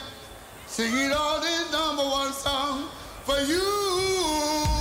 [0.67, 2.89] singing all this number one song
[3.25, 4.76] for you.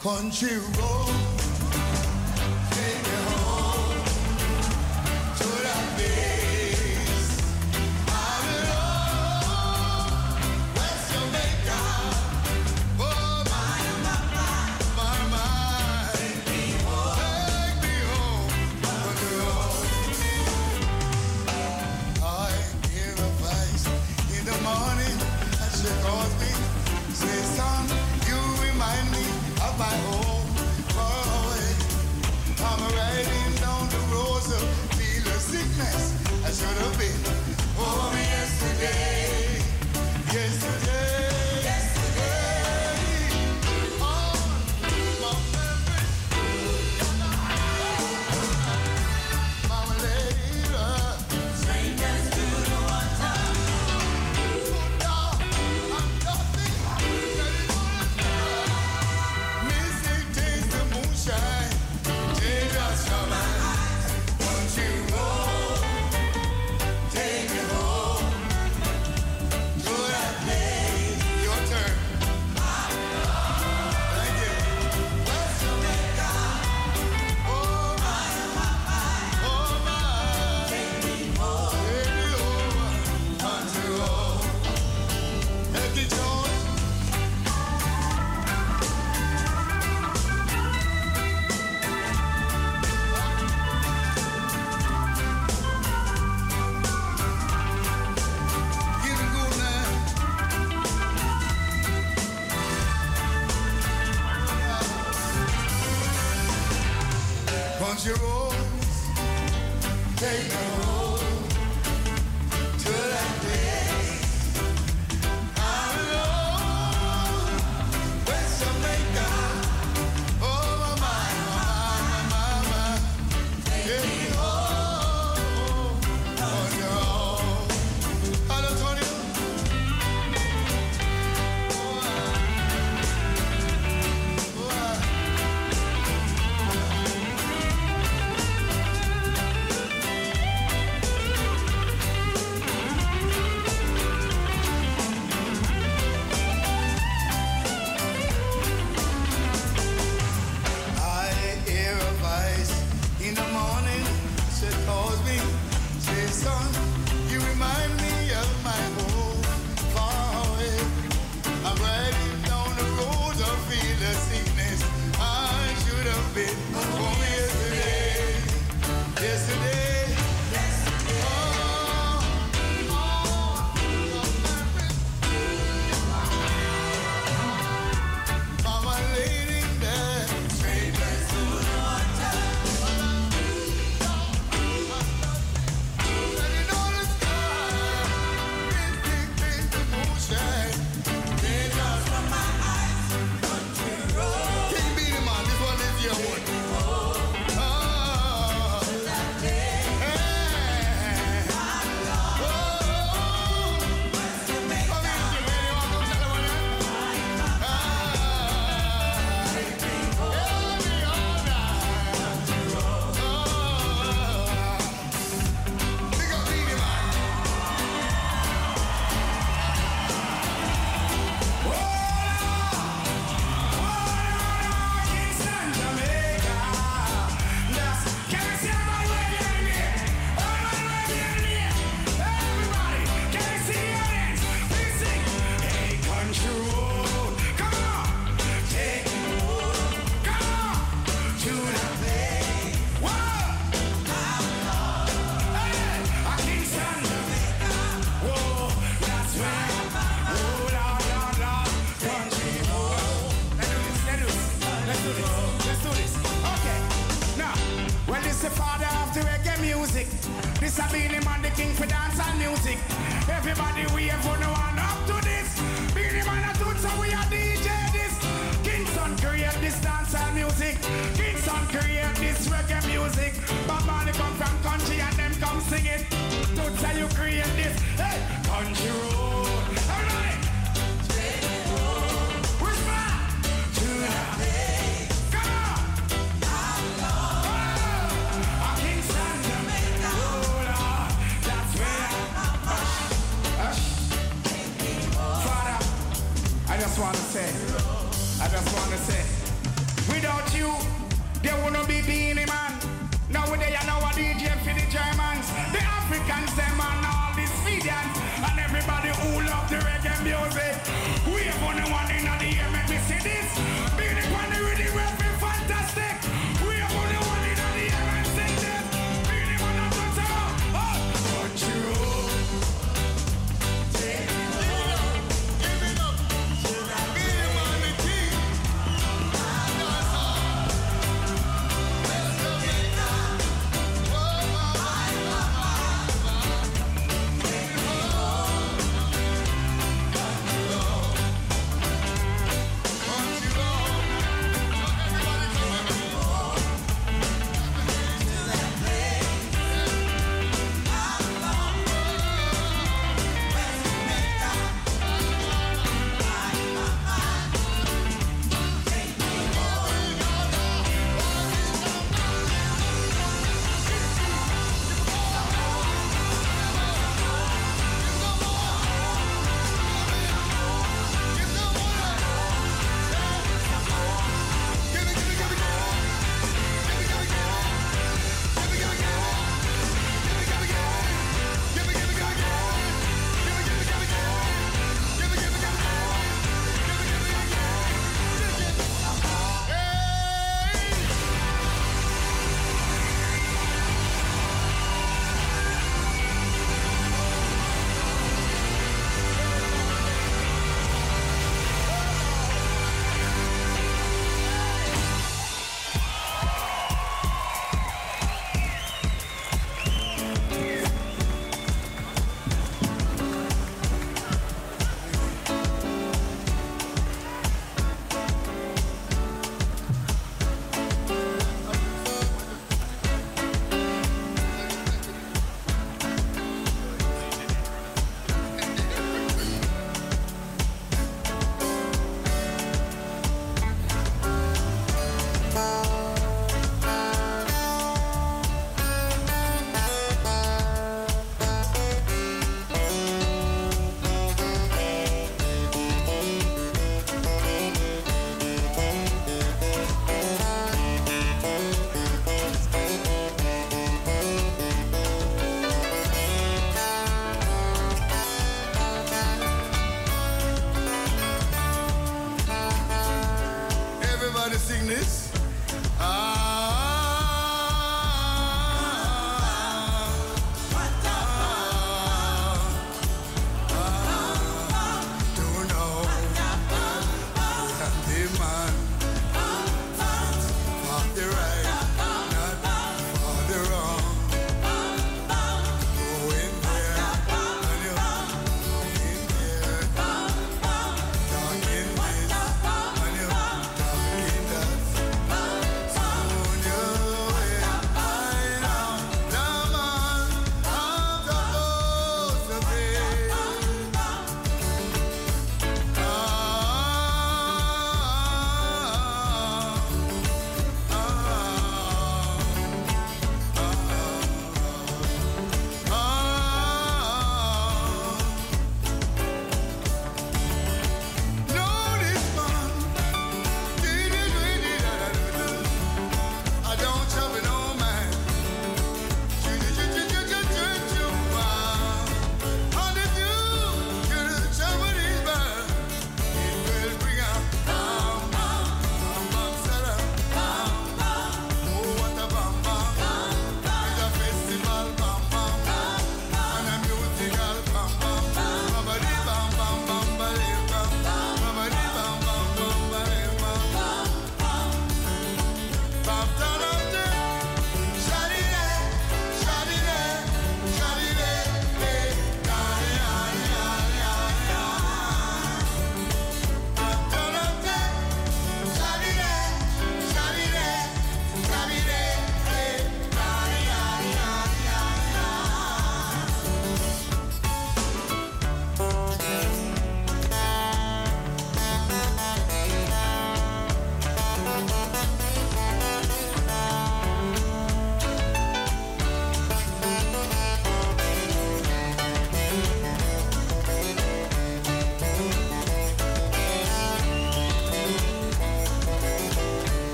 [0.00, 0.97] Country road.
[38.78, 39.17] day.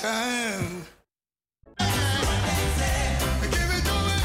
[0.00, 0.84] Time.
[1.78, 1.86] Give
[3.50, 4.18] it to me.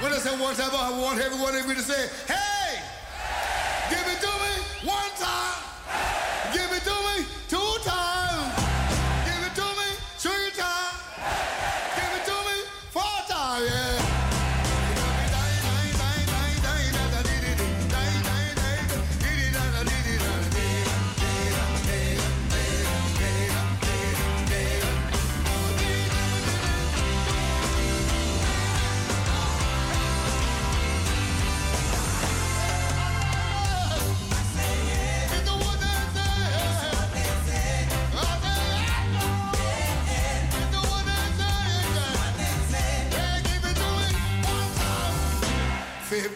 [0.00, 2.41] When I say one time, I want everyone you to say, hey!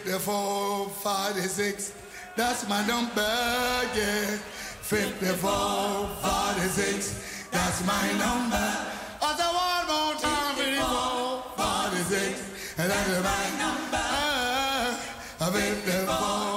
[0.07, 1.91] Forty-six,
[2.37, 3.21] that's my number,
[3.93, 4.37] yeah.
[4.81, 8.55] Fifty-four, forty-six, that's my number.
[9.21, 12.39] I said one more time, fifty-four, forty-six,
[12.77, 14.05] and that's my number.
[15.39, 16.56] Uh, Fifty-four,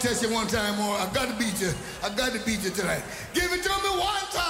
[0.00, 0.94] Test you one time more.
[0.94, 1.70] I got to beat you.
[2.04, 3.02] I got to beat you tonight.
[3.32, 4.45] Give it to me one time.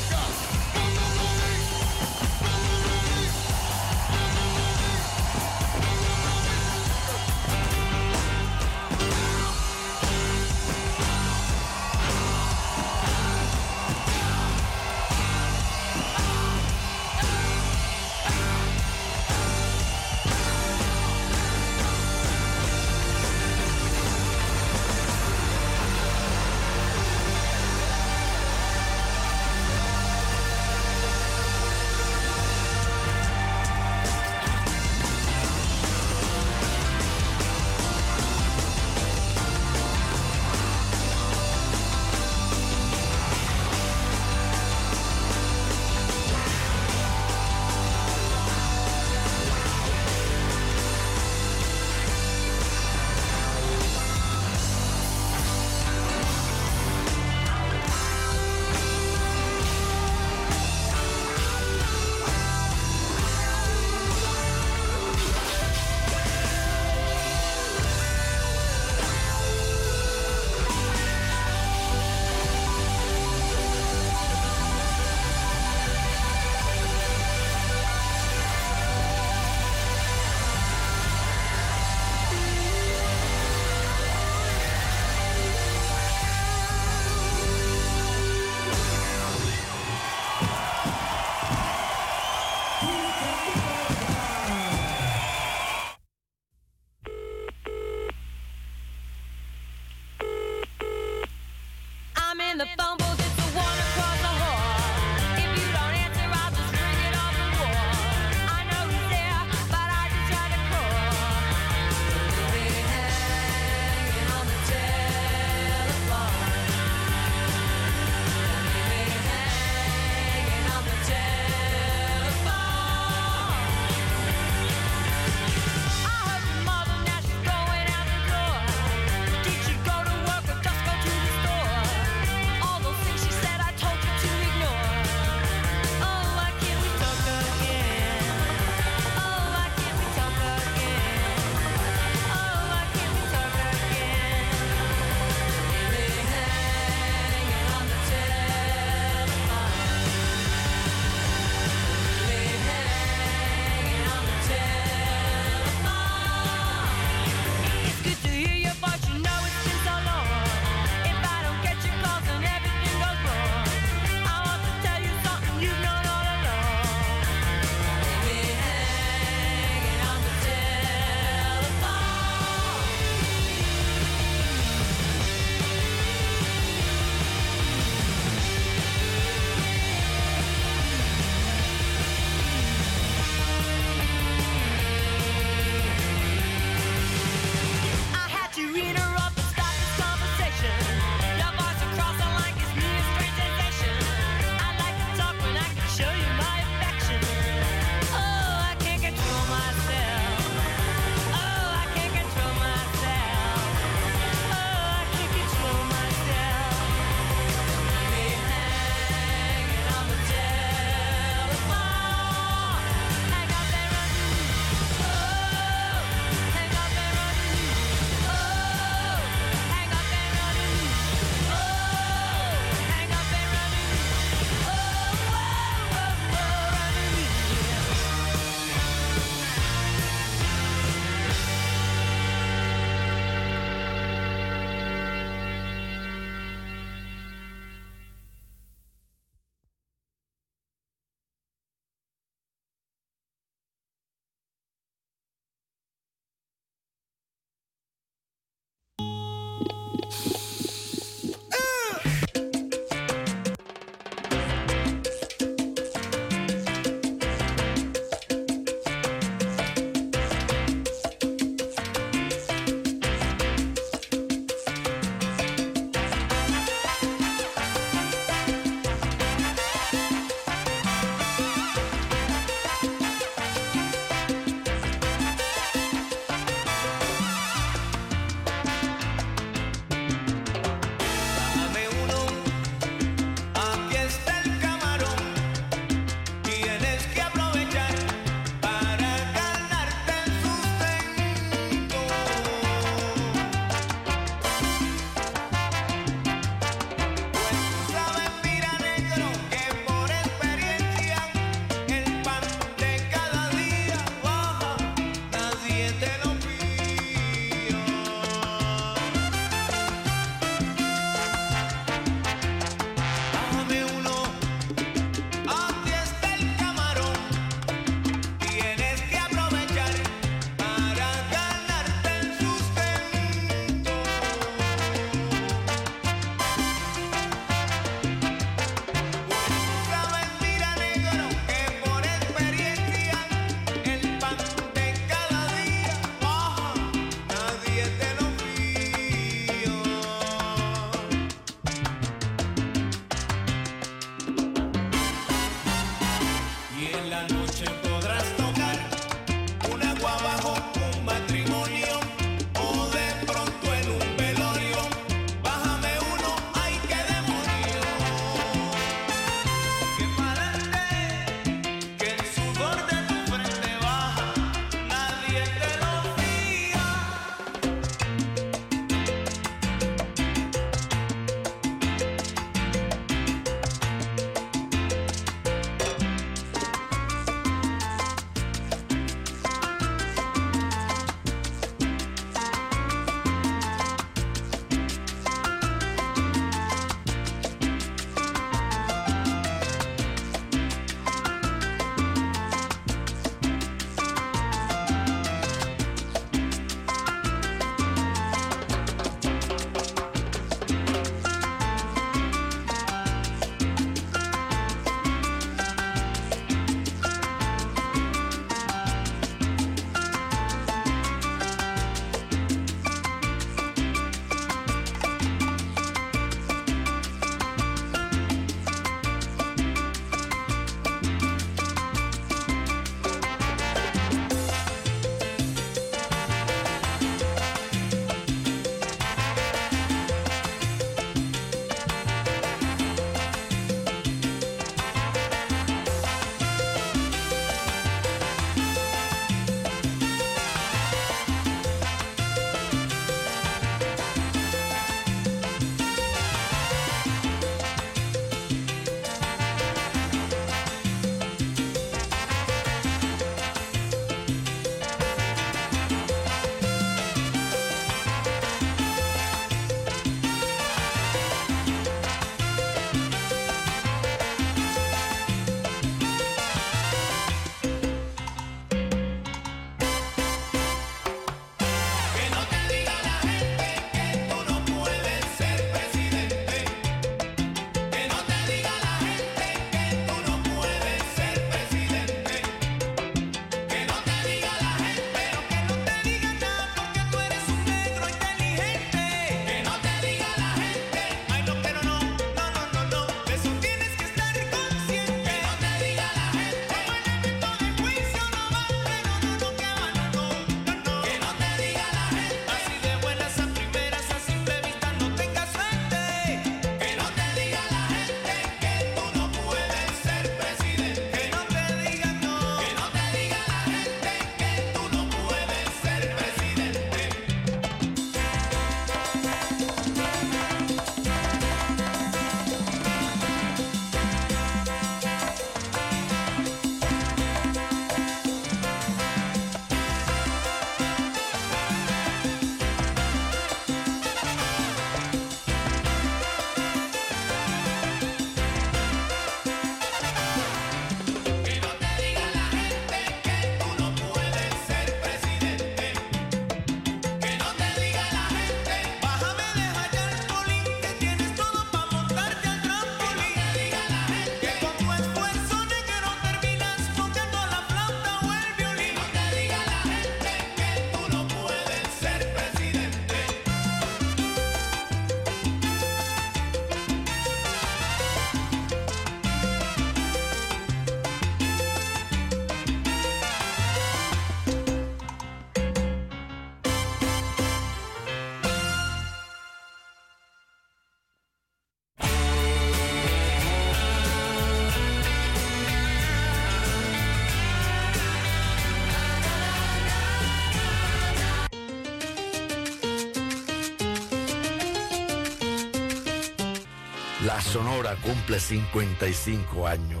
[597.38, 600.00] La Sonora cumple 55 años.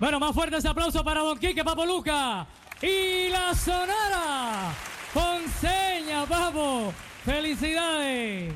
[0.00, 2.46] Bueno, más fuerte ese aplauso para Don Quique Papoluca
[2.80, 4.72] y la Sonora.
[5.12, 6.94] Ponceña, papo.
[7.26, 8.54] Felicidades.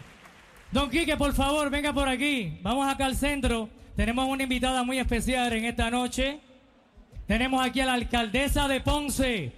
[0.71, 2.59] Don Quique, por favor, venga por aquí.
[2.63, 3.69] Vamos acá al centro.
[3.97, 6.41] Tenemos una invitada muy especial en esta noche.
[7.27, 9.53] Tenemos aquí a la alcaldesa de Ponce,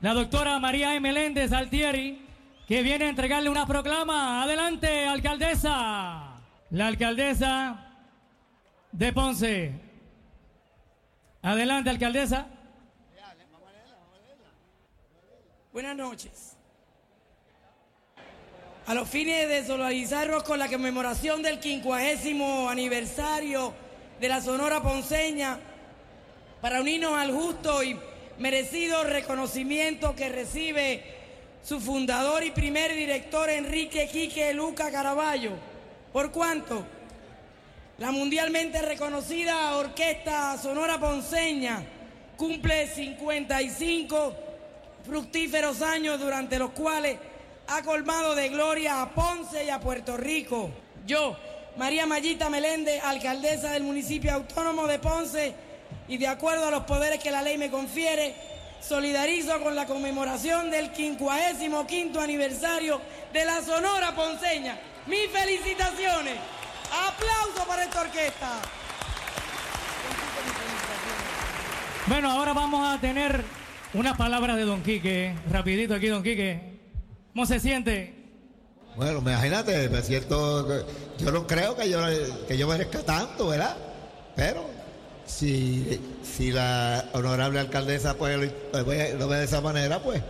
[0.00, 0.98] la doctora María.
[0.98, 2.24] Meléndez Altieri,
[2.66, 4.44] que viene a entregarle una proclama.
[4.44, 6.38] Adelante, alcaldesa.
[6.70, 7.71] La alcaldesa
[9.02, 9.72] de Ponce.
[11.42, 12.46] Adelante, alcaldesa.
[15.72, 16.56] Buenas noches.
[18.86, 23.74] A los fines de solidarizarnos con la conmemoración del quincuagésimo aniversario
[24.20, 25.58] de la Sonora Ponceña,
[26.60, 27.98] para unirnos al justo y
[28.38, 31.02] merecido reconocimiento que recibe
[31.60, 35.54] su fundador y primer director Enrique Quique Luca Caraballo.
[36.12, 36.86] ¿Por cuánto?
[38.02, 41.84] La mundialmente reconocida Orquesta Sonora Ponceña
[42.36, 44.34] cumple 55
[45.06, 47.16] fructíferos años durante los cuales
[47.68, 50.68] ha colmado de gloria a Ponce y a Puerto Rico.
[51.06, 51.36] Yo,
[51.76, 55.54] María Mayita Meléndez, alcaldesa del municipio autónomo de Ponce,
[56.08, 58.34] y de acuerdo a los poderes que la ley me confiere,
[58.80, 63.00] solidarizo con la conmemoración del 55 aniversario
[63.32, 64.76] de la Sonora Ponceña.
[65.06, 66.61] Mis felicitaciones.
[66.92, 68.60] Aplauso para esta orquesta.
[72.06, 73.42] Bueno, ahora vamos a tener
[73.94, 75.34] unas palabras de Don Quique.
[75.50, 76.78] Rapidito aquí, Don Quique.
[77.32, 78.14] ¿Cómo se siente?
[78.96, 80.86] Bueno, imagínate, me siento.
[81.18, 82.00] Yo no creo que yo,
[82.46, 83.76] que yo merezca tanto, ¿verdad?
[84.36, 84.68] Pero
[85.24, 88.36] si, si la honorable alcaldesa pues,
[88.72, 90.22] lo, ve- lo ve de esa manera, pues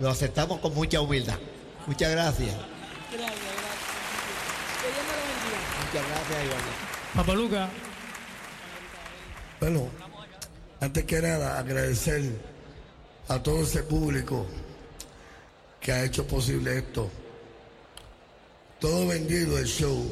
[0.00, 1.36] lo aceptamos con mucha humildad.
[1.86, 2.54] Muchas gracias.
[5.92, 6.60] Muchas gracias, Iván.
[7.14, 7.68] Papaluca.
[9.58, 9.88] Bueno,
[10.80, 12.22] antes que nada, agradecer
[13.28, 14.46] a todo ese público
[15.80, 17.10] que ha hecho posible esto.
[18.78, 20.06] Todo vendido el show.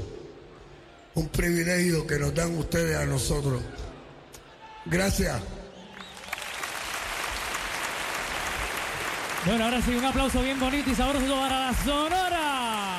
[1.15, 3.63] Un privilegio que nos dan ustedes a nosotros.
[4.87, 5.43] Gracias.
[9.45, 12.97] Bueno, ahora sí, un aplauso bien bonito y sabroso para la Sonora.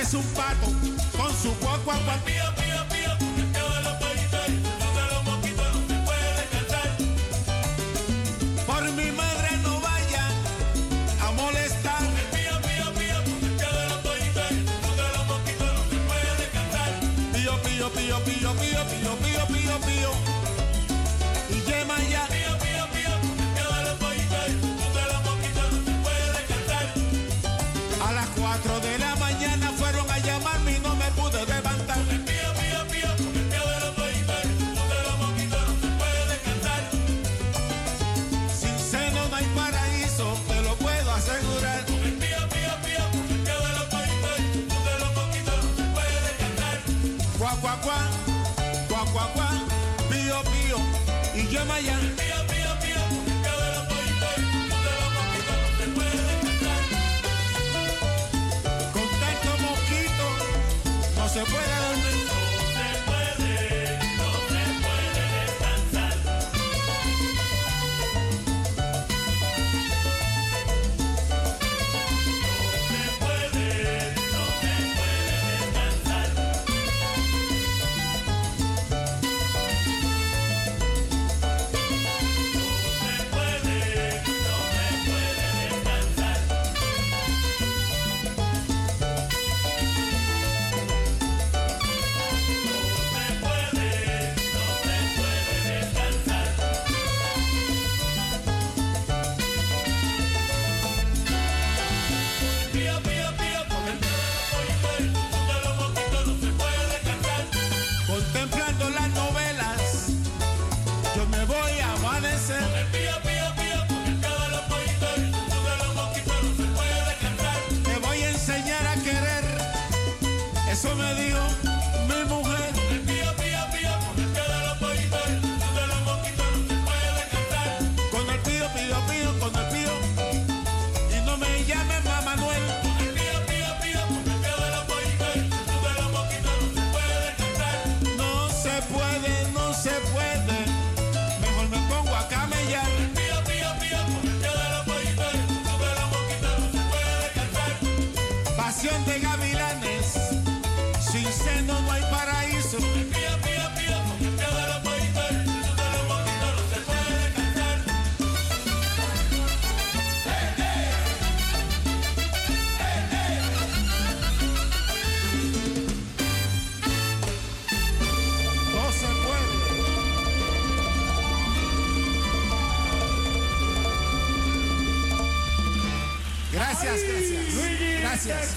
[0.00, 0.66] es un pato
[1.16, 2.29] con su guaguaguate.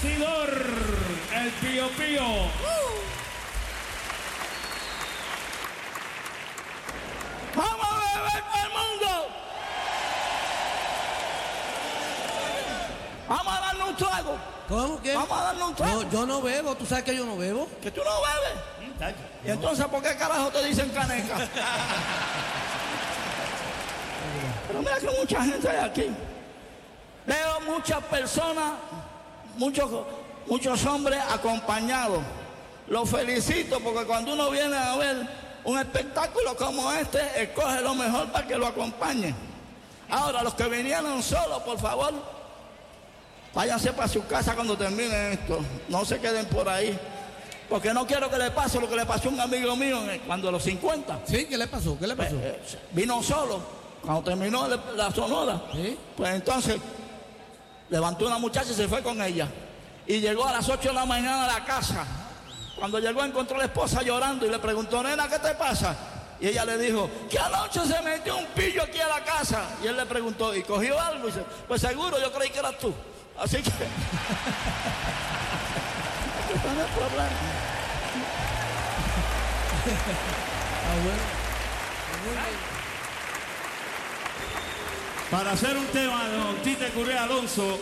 [0.06, 2.22] El Pío Pío.
[7.56, 9.08] ¡Vamos a beber todo el mundo!
[13.28, 14.36] ¡Vamos a darnos un trago!
[14.68, 15.14] ¿Cómo que?
[15.14, 16.02] Vamos a darnos un trago.
[16.02, 17.66] No, yo no bebo, tú sabes que yo no bebo.
[17.80, 19.16] ¿Que tú no bebes?
[19.44, 21.36] ¿Y entonces por qué carajo te dicen caneca?
[24.68, 26.14] Pero mira que mucha gente hay aquí.
[27.26, 28.72] Veo muchas personas,
[29.56, 29.90] muchos,
[30.46, 32.20] muchos hombres acompañados.
[32.88, 35.26] Los felicito porque cuando uno viene a ver
[35.64, 39.34] un espectáculo como este, escoge lo mejor para que lo acompañen.
[40.10, 42.12] Ahora, los que vinieron solos, por favor,
[43.54, 45.60] váyanse para su casa cuando terminen esto.
[45.88, 46.98] No se queden por ahí.
[47.68, 50.48] Porque no quiero que le pase lo que le pasó a un amigo mío cuando
[50.50, 51.20] a los 50.
[51.24, 51.46] ¿Sí?
[51.46, 51.98] ¿Qué le pasó?
[51.98, 52.36] ¿Qué le pasó?
[52.36, 52.60] Eh,
[52.92, 53.60] vino solo.
[54.02, 55.62] Cuando terminó la sonora,
[56.14, 56.76] pues entonces
[57.90, 59.48] levantó una muchacha y se fue con ella.
[60.06, 62.04] Y llegó a las 8 de la mañana a la casa.
[62.76, 65.96] Cuando llegó encontró a la esposa llorando y le preguntó, nena, ¿qué te pasa?
[66.40, 69.62] Y ella le dijo, que anoche se metió un pillo aquí a la casa.
[69.82, 71.28] Y él le preguntó, ¿y cogió algo?
[71.28, 72.92] Y dice, pues seguro, yo creí que eras tú.
[73.38, 73.70] Así que...
[76.54, 77.28] No es el problema.
[85.30, 87.78] Para hacer un tema de Don Tite Currea Alonso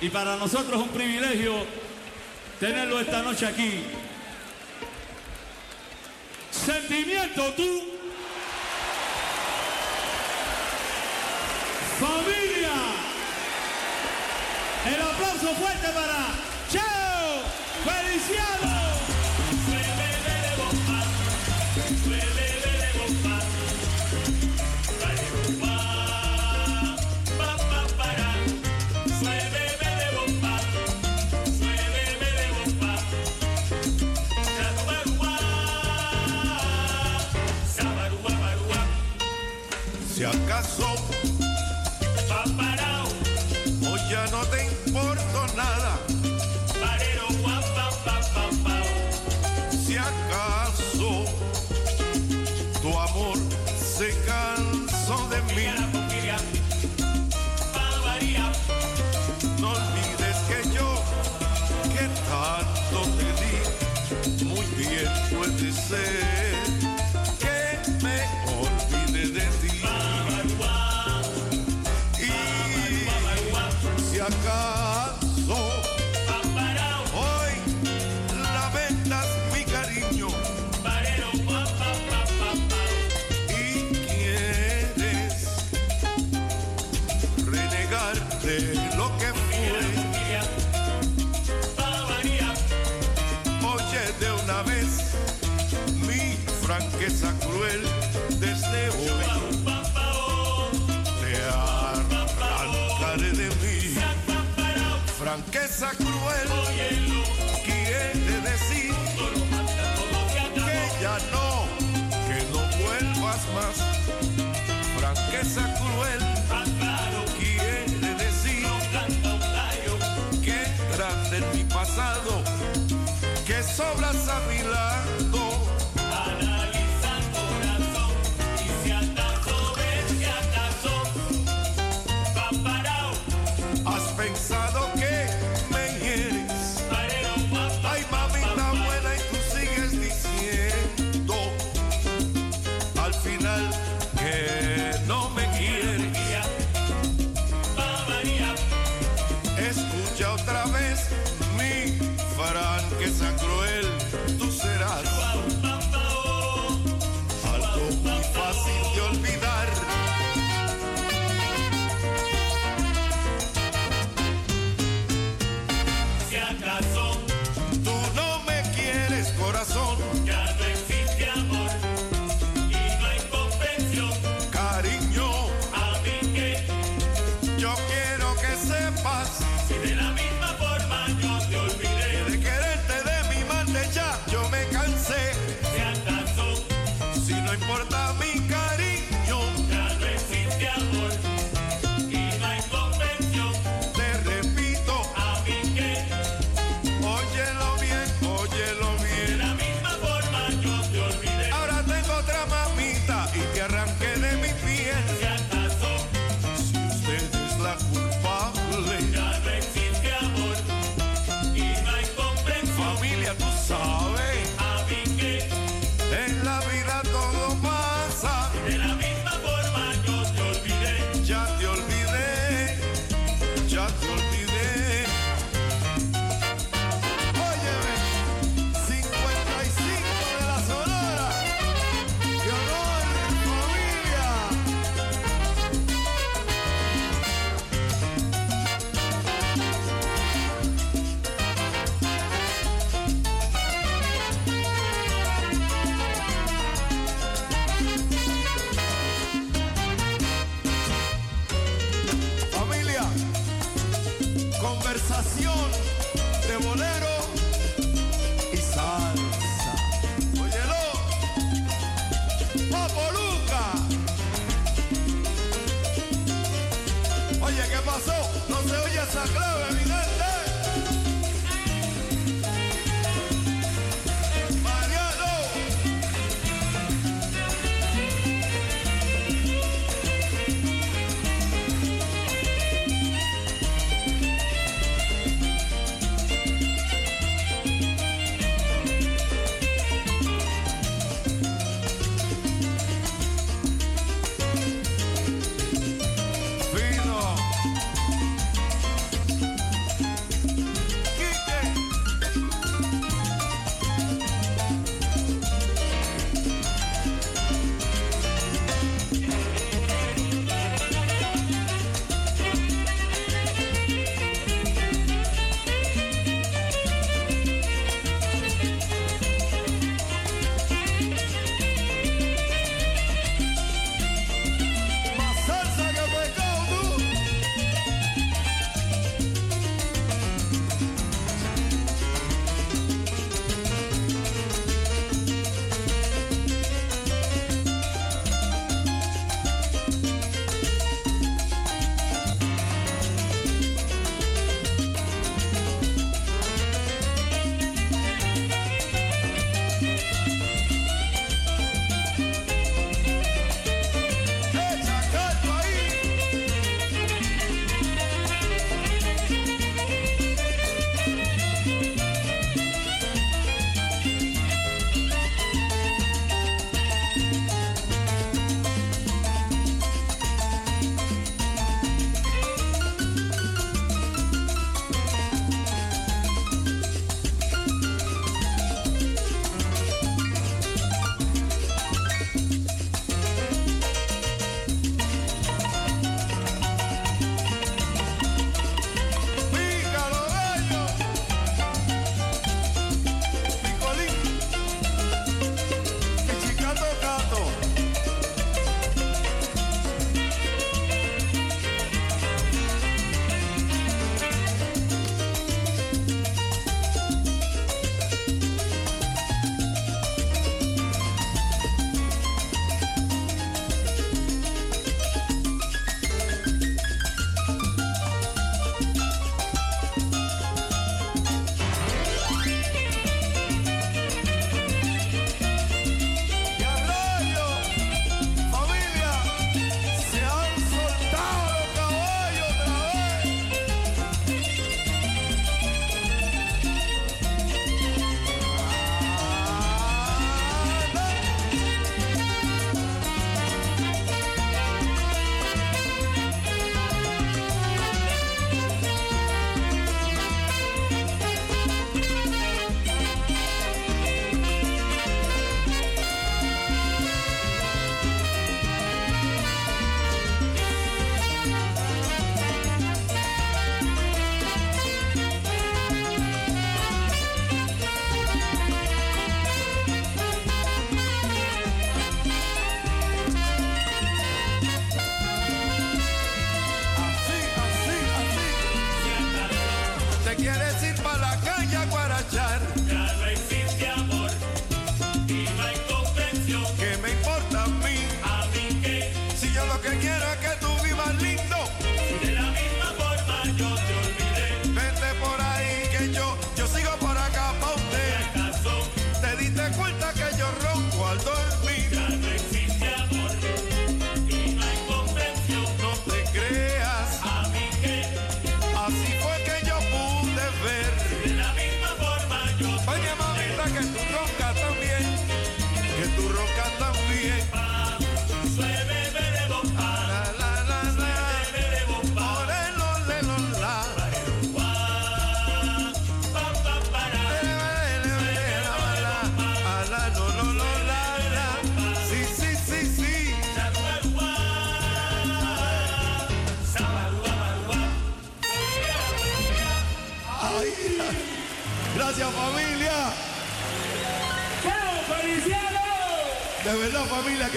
[0.00, 1.54] y para nosotros un privilegio
[2.60, 3.84] tenerlo esta noche aquí.
[6.50, 7.82] Sentimiento tú.
[11.98, 12.74] Familia.
[14.86, 16.28] El aplauso fuerte para
[16.70, 17.42] Cheo
[17.84, 19.03] Feliciano.
[65.94, 66.23] Puede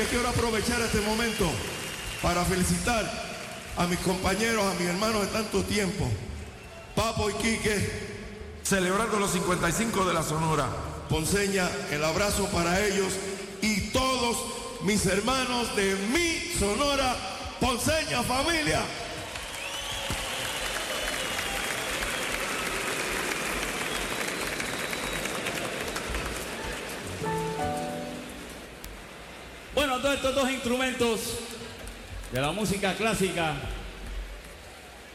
[0.10, 1.50] quiero aprovechar este momento
[2.22, 3.06] para felicitar
[3.78, 6.10] a mis compañeros, a mis hermanos de tanto tiempo.
[6.96, 8.18] Papo y Quique.
[8.64, 10.68] Celebrando los 55 de la Sonora.
[11.10, 13.14] Ponceña, el abrazo para ellos
[13.62, 14.38] y todos
[14.82, 17.16] mis hermanos de mi Sonora
[17.60, 18.82] Ponceña familia.
[30.14, 31.20] Estos dos instrumentos
[32.32, 33.56] de la música clásica,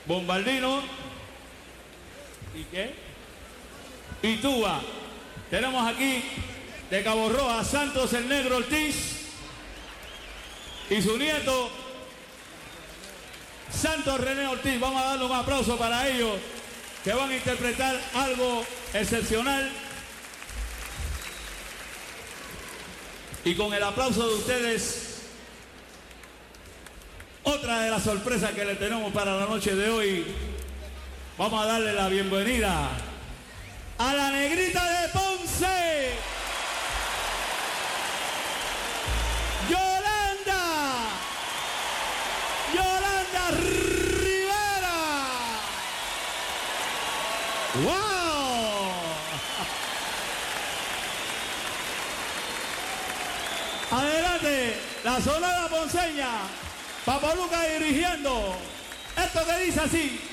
[0.06, 0.82] bombardino
[2.54, 2.94] y qué?
[4.22, 4.80] Y tuba.
[5.50, 6.22] Tenemos aquí
[6.90, 9.28] de Cabo Roja Santos el Negro Ortiz
[10.90, 11.70] y su nieto
[13.70, 14.78] Santos René Ortiz.
[14.78, 16.36] Vamos a darle un aplauso para ellos
[17.02, 19.70] que van a interpretar algo excepcional.
[23.44, 25.22] Y con el aplauso de ustedes,
[27.42, 30.24] otra de las sorpresas que le tenemos para la noche de hoy,
[31.36, 32.88] vamos a darle la bienvenida
[33.98, 36.10] a la negrita de Ponce,
[39.68, 40.62] Yolanda,
[42.72, 43.50] Yolanda
[44.20, 44.98] Rivera.
[47.82, 48.21] ¡Wow!
[55.04, 56.28] la zona de la Ponceña,
[57.04, 57.34] Papá
[57.78, 58.54] dirigiendo.
[59.16, 60.31] Esto que dice así.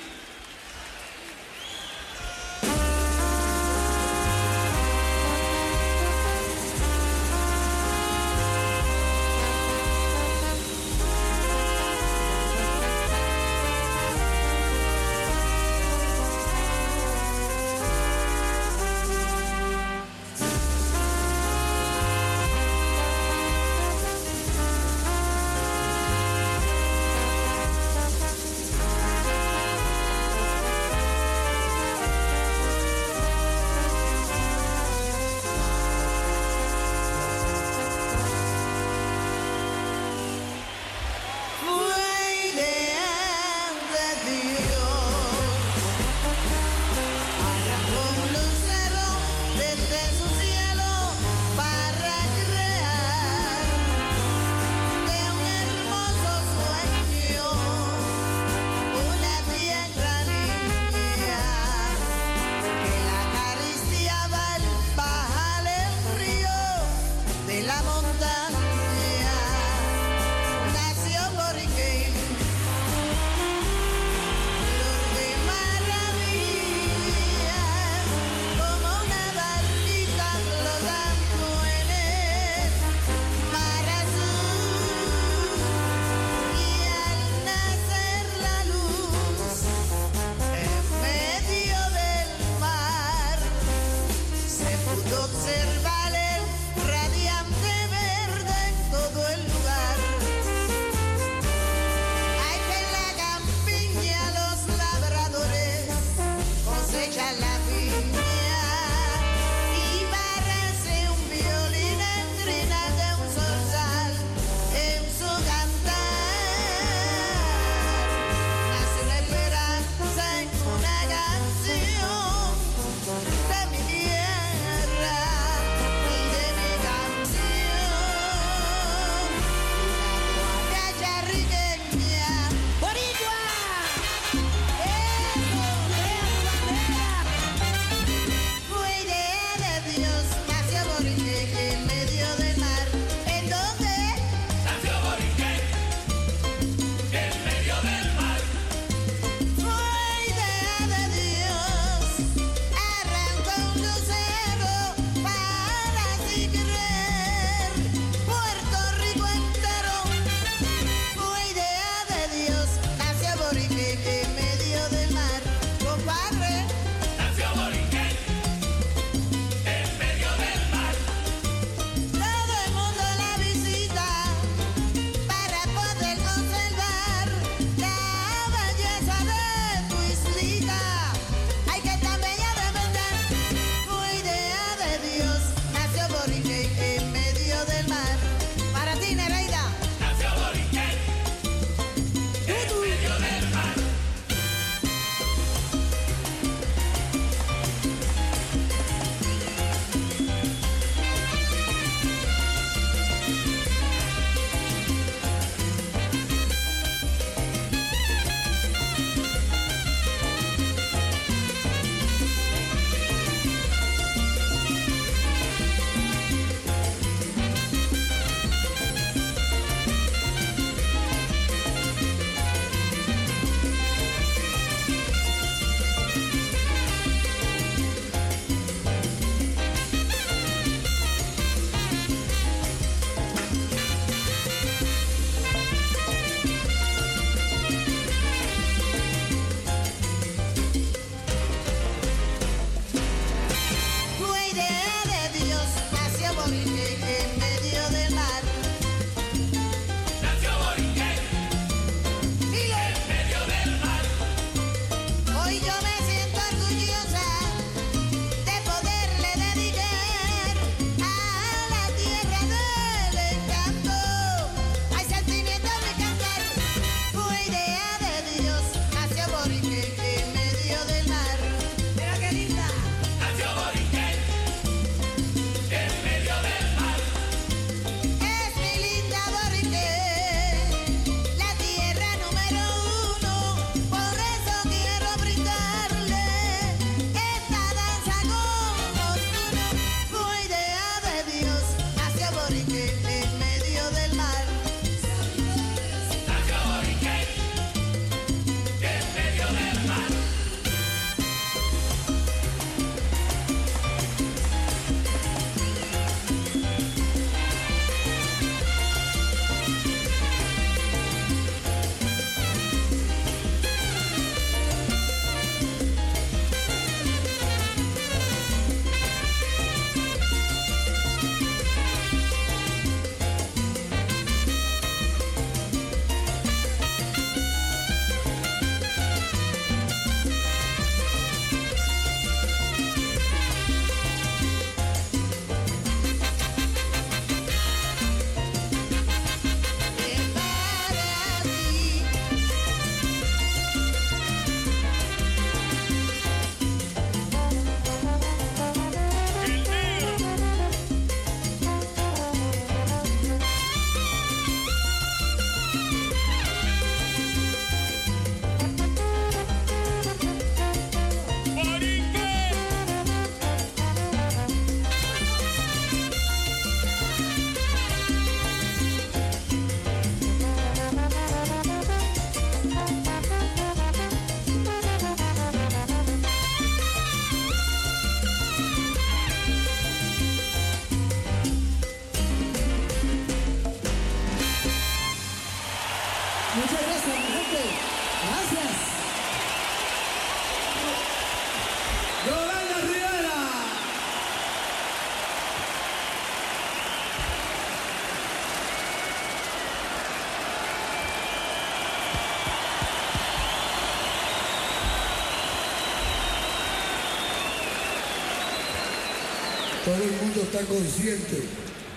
[410.51, 411.43] Está consciente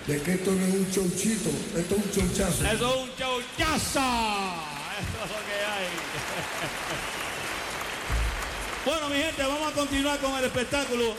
[0.05, 2.65] de que esto no es un chouchito, esto es un chouchazo.
[2.65, 3.99] Eso es un chauchazo.
[4.99, 5.87] Eso es lo que hay.
[8.85, 11.15] Bueno, mi gente, vamos a continuar con el espectáculo.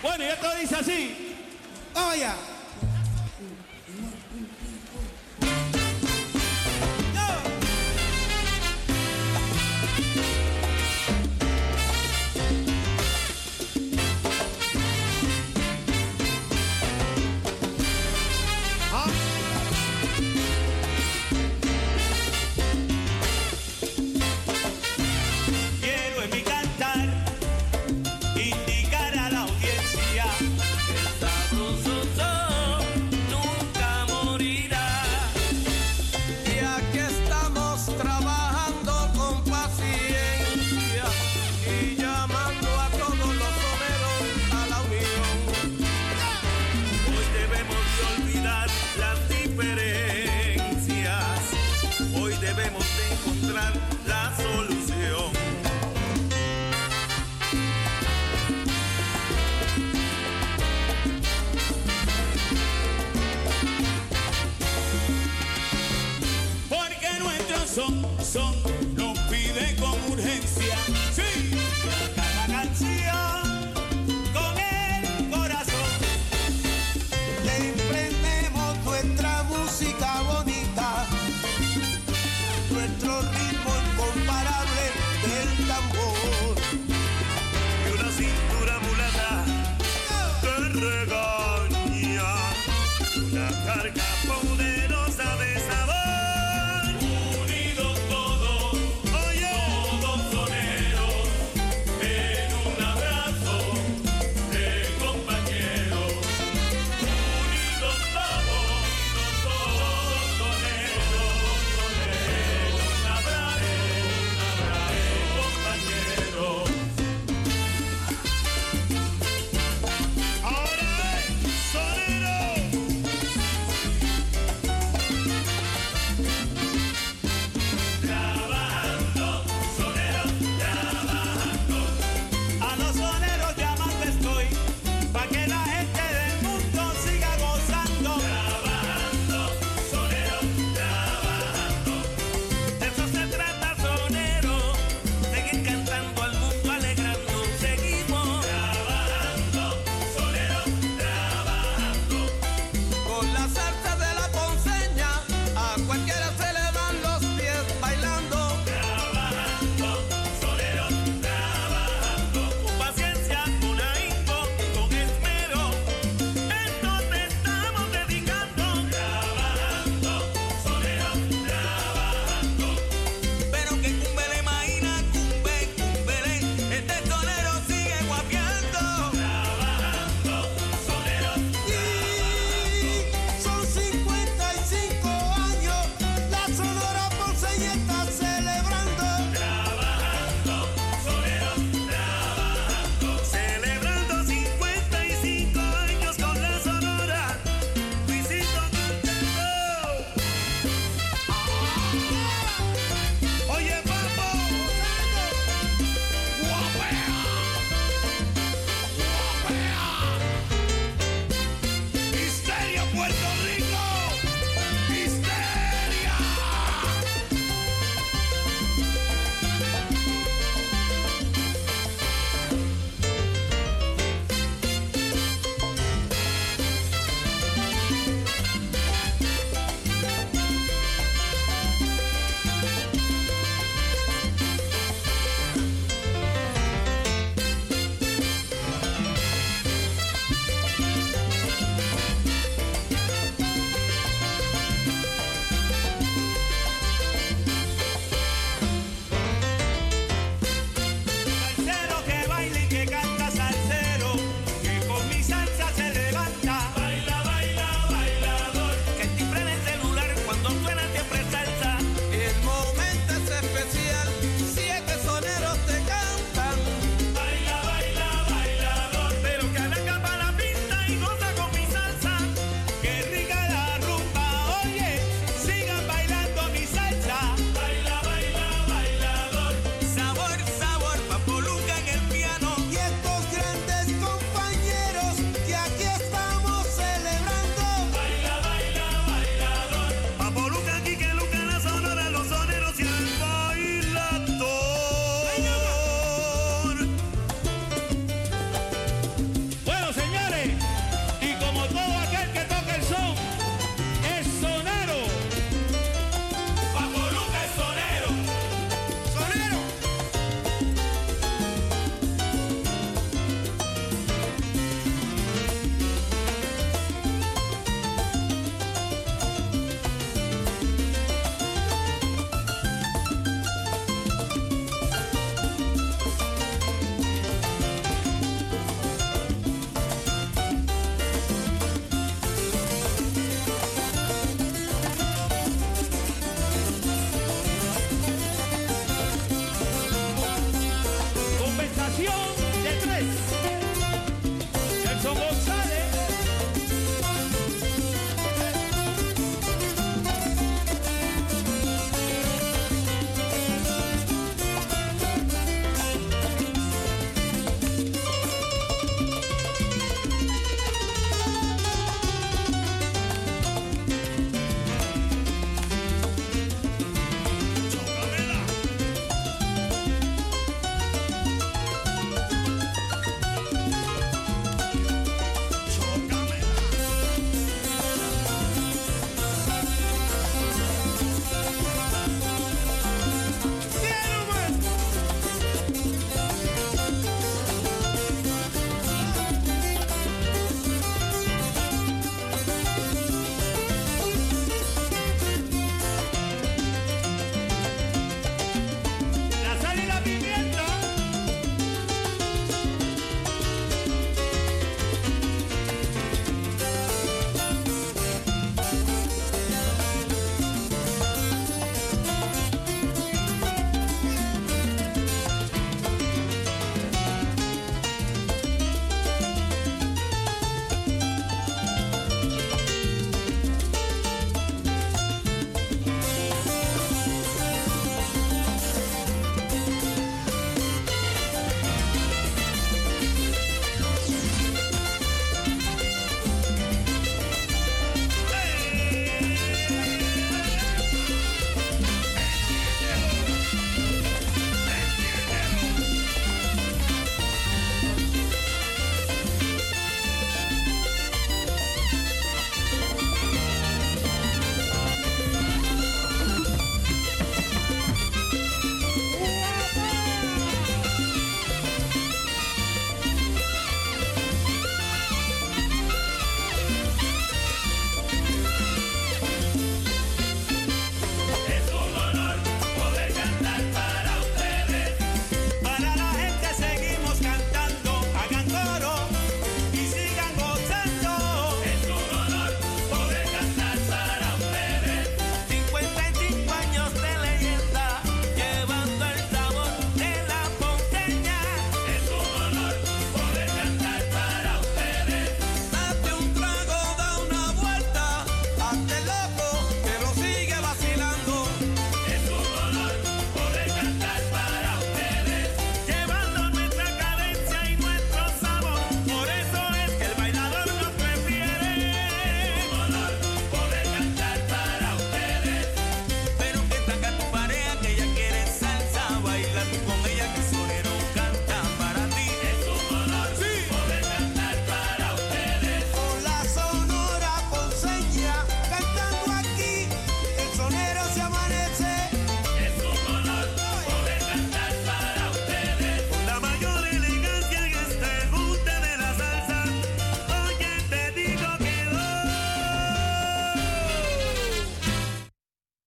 [0.00, 1.25] Bueno, y esto dice así.